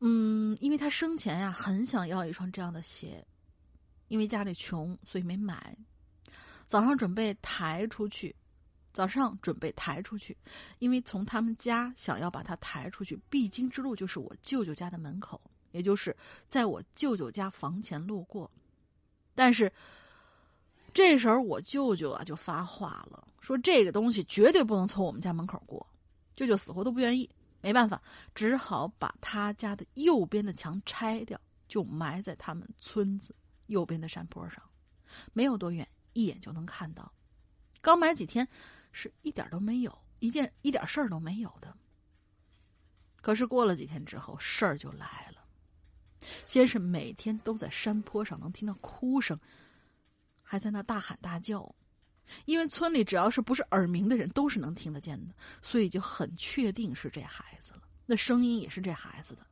[0.00, 3.26] 嗯，因为他生前呀很想要一双这样的鞋，
[4.08, 5.76] 因为家里穷，所以没买。
[6.66, 8.34] 早上准备抬出去。
[8.90, 10.36] 早上准备抬出去，
[10.80, 15.40] 因为从他们家想要把它抬出去，必经之路就是我舅舅家的门口，
[15.70, 16.16] 也就是
[16.48, 18.50] 在我舅舅家房前路过。
[19.36, 19.72] 但是
[20.92, 25.86] 这时候我舅舅啊就发话了，说这个东西绝对不能从我们家门口过。
[26.34, 27.28] 舅舅死活都不愿意，
[27.68, 28.00] 没办法，
[28.34, 31.38] 只好把他家的右边的墙拆掉，
[31.68, 33.34] 就埋在他们村子
[33.66, 34.62] 右边的山坡上，
[35.34, 37.12] 没有多远，一眼就能看到。
[37.82, 38.48] 刚埋几天。
[38.90, 41.76] 是一点都没有，一件一点事儿都没有的。
[43.20, 45.44] 可是过了几天之后，事儿就来了。
[46.46, 49.38] 先是每天都在山坡上能听到哭声，
[50.42, 51.72] 还在那大喊大叫，
[52.44, 57.82] 因为村里只要是不是耳鸣的人都是能听得见的，所以就很确定是这孩子了。
[58.06, 59.46] 那声音也是这孩子的。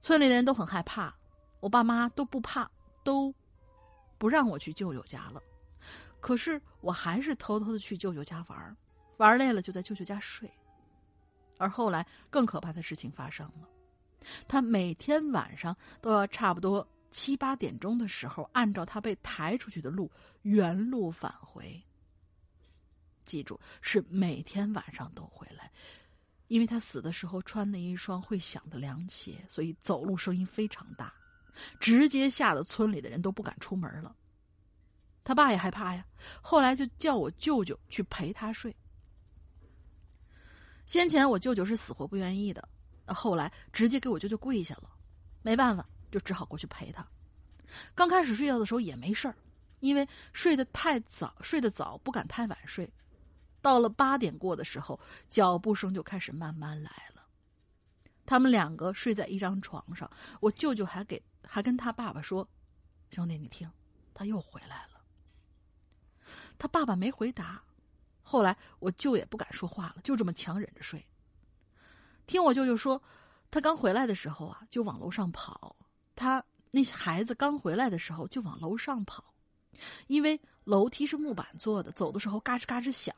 [0.00, 1.14] 村里的人都很害怕，
[1.60, 2.70] 我爸妈都不怕，
[3.02, 3.34] 都
[4.18, 5.42] 不让我去舅舅家了。
[6.20, 8.76] 可是我还是偷偷的去舅舅家玩
[9.18, 10.50] 玩累了就在舅舅家睡。
[11.58, 13.68] 而后来更可怕的事情发生了，
[14.46, 16.86] 他每天晚上都要差不多
[17.16, 20.12] 七八点钟的时候，按照他被抬出去的路
[20.42, 21.82] 原路返回。
[23.24, 25.72] 记住，是每天晚上都回来，
[26.48, 31.10] 因为他死的时候穿了一双会响的凉鞋，所以走路声音非常大，
[31.80, 34.14] 直接吓得村里的人都不敢出门了。
[35.24, 36.04] 他爸也害怕呀，
[36.42, 38.76] 后来就叫我舅舅去陪他睡。
[40.84, 42.68] 先前我舅舅是死活不愿意的，
[43.06, 44.90] 后来直接给我舅舅跪下了，
[45.40, 47.06] 没办法，就只好过去陪他。
[47.94, 49.36] 刚开始睡觉的时候也没事儿，
[49.80, 52.90] 因为睡得太早，睡得早不敢太晚睡。
[53.60, 57.26] 到了八点过的时候，脚步声就开始慢慢来了。
[58.24, 60.08] 他们两个睡在一张床上，
[60.40, 62.48] 我舅舅还给还跟他爸爸说
[63.10, 63.68] ：“兄弟，你听，
[64.14, 65.00] 他又回来了。”
[66.58, 67.62] 他爸爸没回答。
[68.22, 71.04] 后来我舅也不敢说话了，就这么强忍着睡。
[72.26, 73.00] 听我舅舅说，
[73.50, 75.76] 他刚回来的时候啊，就往楼上跑。
[76.16, 79.22] 他那些孩子刚回来的时候就往楼上跑，
[80.08, 83.14] 因为楼梯是木板做的，走的时候嘎吱嘎吱响。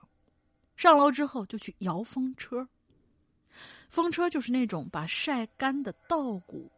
[0.77, 2.69] 上楼之后就去摇风车，
[3.89, 6.71] 风车就是那种把晒干的稻谷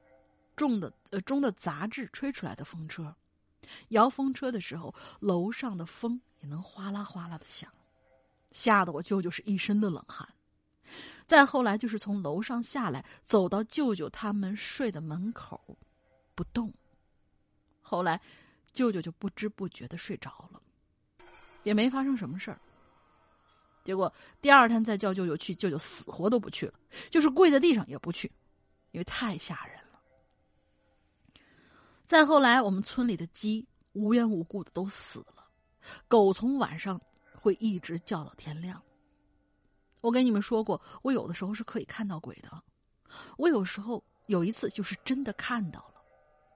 [0.57, 3.15] 种的呃中的杂质吹出来的风车。
[3.89, 7.71] 摇风车的时候，楼上的风也能哗啦哗啦的响，
[8.53, 10.27] 吓得我舅舅是一身的冷汗。
[11.27, 15.77] 再后来就是从楼上下来，走到舅舅他们睡的门口，
[16.41, 16.73] 不动。
[17.83, 18.19] 后来，
[18.73, 20.63] 舅舅就不知不觉的睡着了，
[21.65, 22.59] 也没发生什么事儿。
[23.85, 24.11] 结果
[24.41, 26.75] 第二天再叫舅舅去，舅舅死活都不去了，
[27.11, 28.33] 就是跪在地上也不去，
[28.93, 30.01] 因为太吓人了。
[32.07, 35.47] 再后来，我们村里的鸡无缘无故的都死了，
[36.09, 36.99] 狗从晚上
[37.35, 38.83] 会一直叫到天亮。
[40.01, 42.63] 我跟你们说过，我有的时候是可以看到鬼的，
[43.37, 46.00] 我有时候有一次就是真的看到了，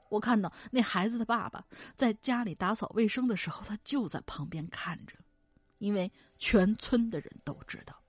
[0.09, 1.67] 我看到那孩子的爸爸
[1.97, 5.17] 在家里打扫卫生的时候，他就在旁边看着。
[5.79, 8.01] 因为全村的人都知道，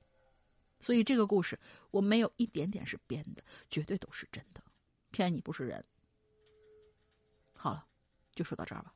[0.79, 1.59] 所以这个故事
[1.91, 4.63] 我没有一点点是编的，绝对都是真的，
[5.11, 5.83] 骗你不是人。
[7.53, 7.85] 好了，
[8.33, 8.93] 就说到这儿吧，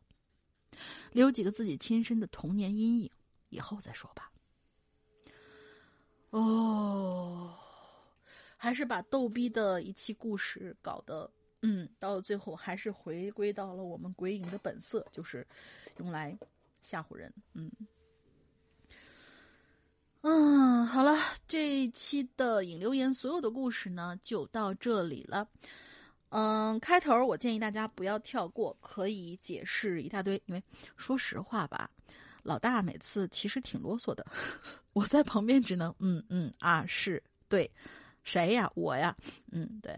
[1.12, 3.12] 留几个自己亲身的童年阴影，
[3.50, 4.32] 以后再说吧。
[6.30, 7.58] 哦，
[8.56, 11.30] 还是把逗逼的一期故事搞得，
[11.62, 15.46] 嗯，到了最后还是回归到了我们鬼影的本色，就是
[15.98, 16.38] 用来
[16.82, 17.72] 吓唬人，嗯。
[20.22, 21.18] 嗯，好了，
[21.48, 25.48] 这一期的影留言所有的故事呢，就到这里了。
[26.30, 30.36] 嗯，开头我建议大家不要跳过，可以解释一大堆。
[30.46, 30.62] 因为
[30.98, 31.90] 说实话吧，
[32.44, 34.26] 老大每次其实挺啰嗦的，
[34.94, 37.70] 我在旁边只能嗯嗯啊是对，
[38.24, 39.16] 谁呀我呀
[39.52, 39.98] 嗯对，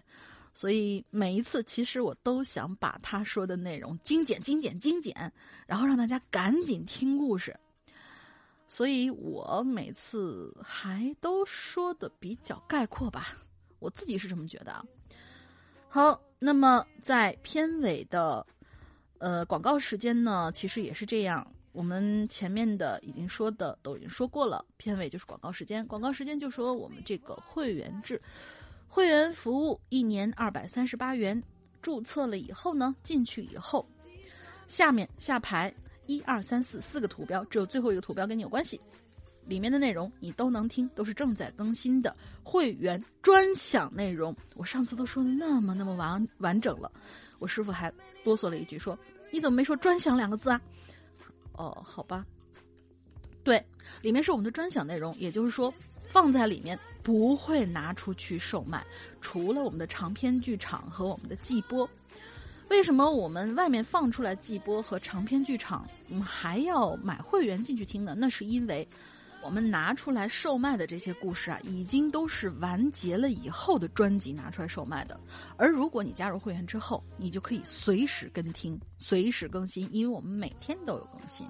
[0.54, 5.32] 所以每一次其实我都想把他说的内容精简精简精简，
[5.66, 7.58] 然后让大家赶紧听故事。
[8.68, 13.36] 所以我每次还都说的比较概括吧，
[13.80, 14.86] 我自己是这么觉得。
[15.90, 18.46] 好，那么在片尾的
[19.18, 21.46] 呃广告时间呢，其实也是这样。
[21.74, 25.86] 我们前面的已经说的都已经说过了，片尾就是广告时间。
[25.88, 28.22] 广告时间就说我们这个会员制，
[28.94, 31.42] 会员服务一年二百三十八元，
[31.82, 33.88] 注册了以后呢，进去以后，
[34.68, 35.74] 下面下排。
[36.08, 38.82] 一二三四四个图标，只有最后一个图标跟你有关系，
[39.46, 42.14] 里面的内容你都能听，都是正在更新的
[42.44, 44.36] 会员专享内容。
[44.56, 46.92] 我上次都说的那么那么完完整了，
[47.40, 47.90] 我师傅还
[48.26, 48.98] 啰嗦了一句说
[49.32, 50.60] ：“你怎么没说专享两个字啊？”
[51.54, 52.26] 哦，好吧，
[53.42, 53.64] 对，
[54.02, 55.74] 里面是我们的专享内容，也就是说
[56.12, 58.86] 放在里面不会拿出去售卖，
[59.22, 61.90] 除了我们的长篇剧场和我们的季播。
[62.70, 68.14] 为什么我们外面放出来季播和长篇剧场，我们，还要买会员进去听呢？
[68.18, 68.88] 那是因为，
[69.42, 75.20] 我们拿出来售卖的这些故事啊，已经都是完结了以后的专辑拿出来售卖的。
[75.58, 81.46] 而如果你加入会员之后，你就可以随时跟听，随时更新，因为我们每天都有更新。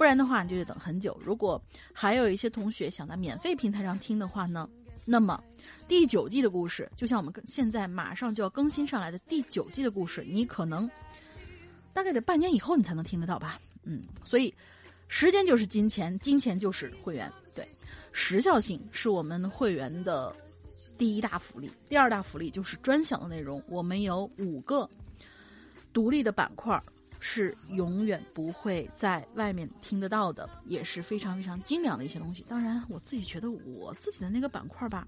[0.00, 1.14] 不然的话，你就得等很久。
[1.22, 1.62] 如果
[1.92, 4.66] 还有一些同学想在免费平台上听的话呢，
[5.04, 5.38] 那么。
[5.86, 10.90] 第九季的故事，就像我们现在马上就要更新上来的第九季的故事，你可能
[11.92, 13.60] 大概得半年以后你才能听得到吧？
[13.82, 14.54] 嗯，所以
[15.06, 17.30] 时间就是金钱，金钱就是会员。
[17.54, 17.68] 对，
[18.10, 20.34] 时效性是我们会员的
[20.96, 23.62] 第一大福利，第二大福利就是专享的内容。
[23.68, 24.88] 我们有五个
[25.92, 26.82] 独立的板块。
[27.20, 32.44] 是永远不会在外面听得到的，也是非常非常精良的一些东西。
[32.48, 35.06] 当然，我自己觉得我自己的那个板块吧，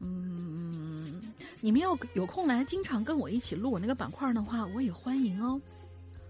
[0.00, 1.20] 嗯，
[1.60, 5.60] 你们要有空来经常跟我一起录我那个板块的话，我也欢迎哦。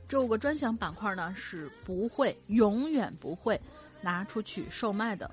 [0.09, 3.61] 这五个专享板块呢，是不会永远不会
[4.01, 5.31] 拿出去售卖的。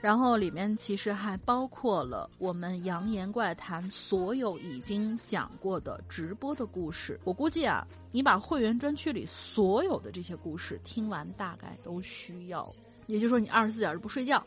[0.00, 7.18] 然后里面其实还包括了我们《扬言怪谈》所有已经讲过的直播的故事。
[7.24, 12.68] 我估计啊，你把会员专区里所有的这些故事听完，大概都需要，
[13.06, 14.40] 也就是说你二十四小时不睡觉，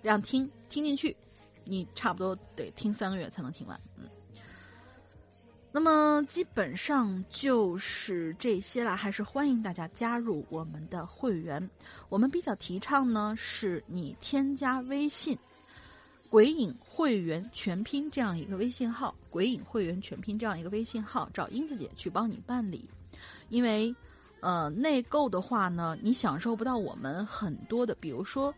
[0.00, 1.14] 让听听进去，
[1.64, 3.78] 你差不多得听三个月才能听完。
[3.96, 4.08] 嗯。
[5.76, 11.68] 那么基本上就是这些啦，还是欢迎大家加入我们的会员。
[12.08, 15.36] 我们比较提倡呢，是你添加微信
[16.30, 22.88] “鬼影会员全拼”这样一个微信号，“鬼影会员全拼”这样一个微信号，找英子姐去帮你办理。
[23.50, 23.94] 因为，
[24.40, 28.50] 呃，内购的话呢，你享受不到我们很多的，比如说。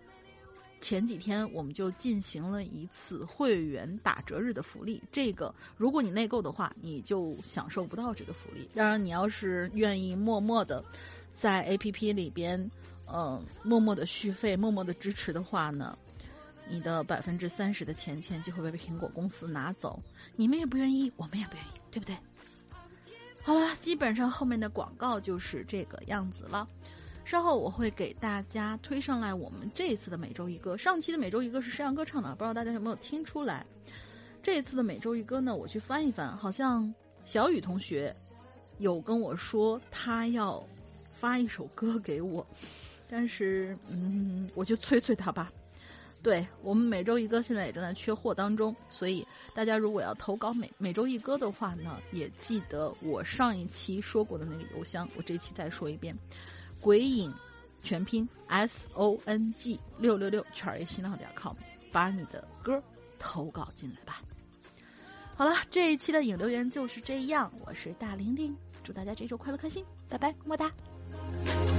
[0.80, 8.68] 前几天我们就进行了一次会员打折日的福利，这个如果你内购的话，你就享受不到这个福利。
[8.74, 10.84] 当然，你要是愿意默默的
[11.36, 12.58] 在 APP 里边，
[13.06, 15.98] 嗯，默默的续费、默默的支持的话呢，
[16.68, 20.00] 你的百分之三十的钱钱就会被苹果公司拿走。
[20.36, 22.16] 你们也不愿意，我们也不愿意，对不对？
[23.42, 26.68] 好了，基本上后面的广告就是这个样子了。
[27.28, 30.74] 稍后我会给大家推上来我们这一次的每周一歌。
[30.74, 33.66] 上期的每周一歌是山羊歌唱的，不知道大家有没有听出来？
[34.42, 36.90] 这一次的每周一歌呢，我去翻一翻，好像
[37.26, 38.16] 小雨同学
[38.78, 40.66] 有跟我说他要
[41.20, 42.46] 发一首歌给我，
[43.10, 45.52] 但是嗯，我就催催他吧。
[46.22, 49.22] 对我们每周一歌现在也正在缺货当中，所以
[49.54, 56.16] 大家如果要投稿每每周一歌的话呢，也记得我上一期说过的那个邮箱，我这期再说一遍。
[56.80, 57.32] 鬼影，
[57.82, 61.54] 全拼 S O N G 六六六圈儿 A 新浪点 com，
[61.92, 62.82] 把你的歌
[63.18, 64.22] 投稿进来吧。
[65.36, 67.52] 好了，这一期的影留言就是这样。
[67.64, 71.77] 我是大玲玲，祝大家这周快乐开心，拜拜，么么哒。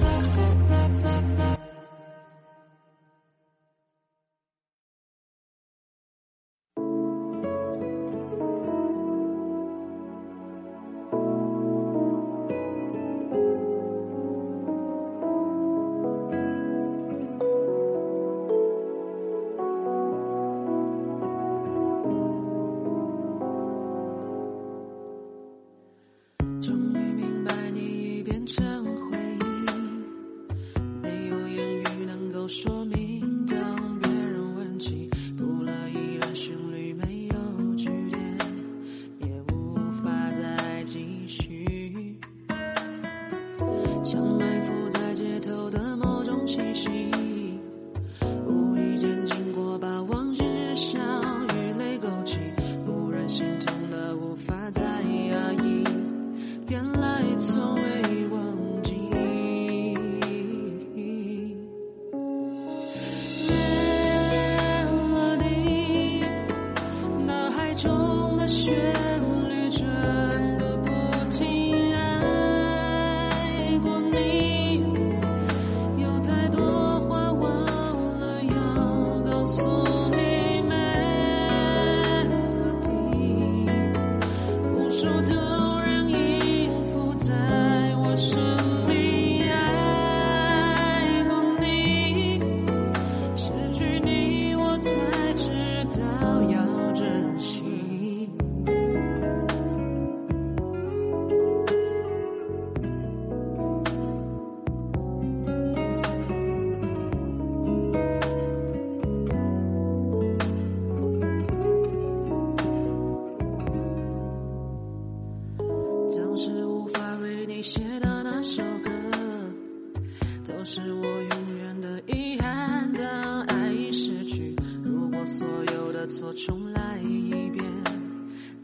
[121.81, 127.63] 的遗憾，当爱已失去，如果所有的错重来一遍，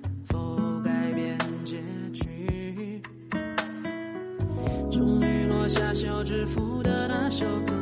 [0.02, 1.82] 能否改变结
[2.14, 3.02] 局？
[4.92, 7.74] 终于落下休止符的那首歌，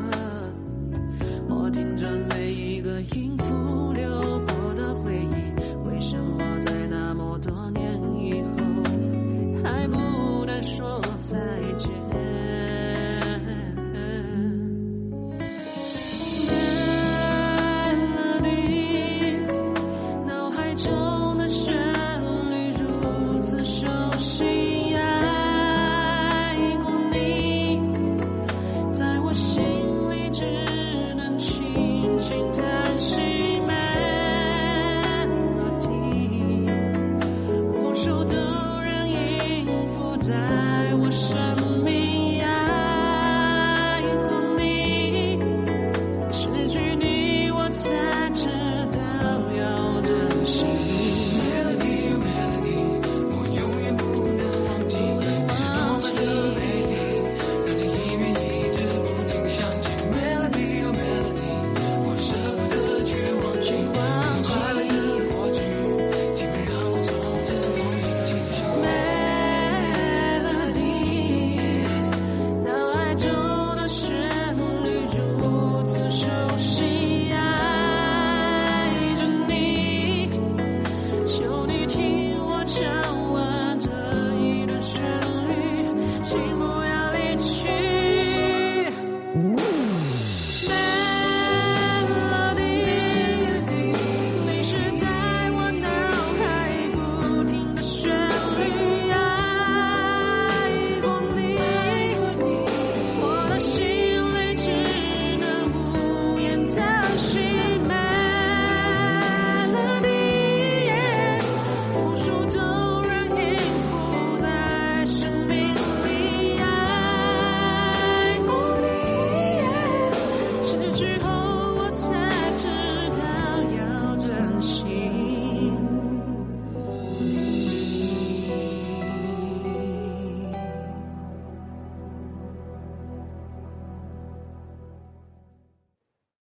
[1.49, 4.09] 我听着每一个音符流
[4.45, 5.89] 过的回忆。
[5.89, 7.81] 为什么在那么多年
[8.19, 8.49] 以后，
[9.63, 11.62] 还不能说再见？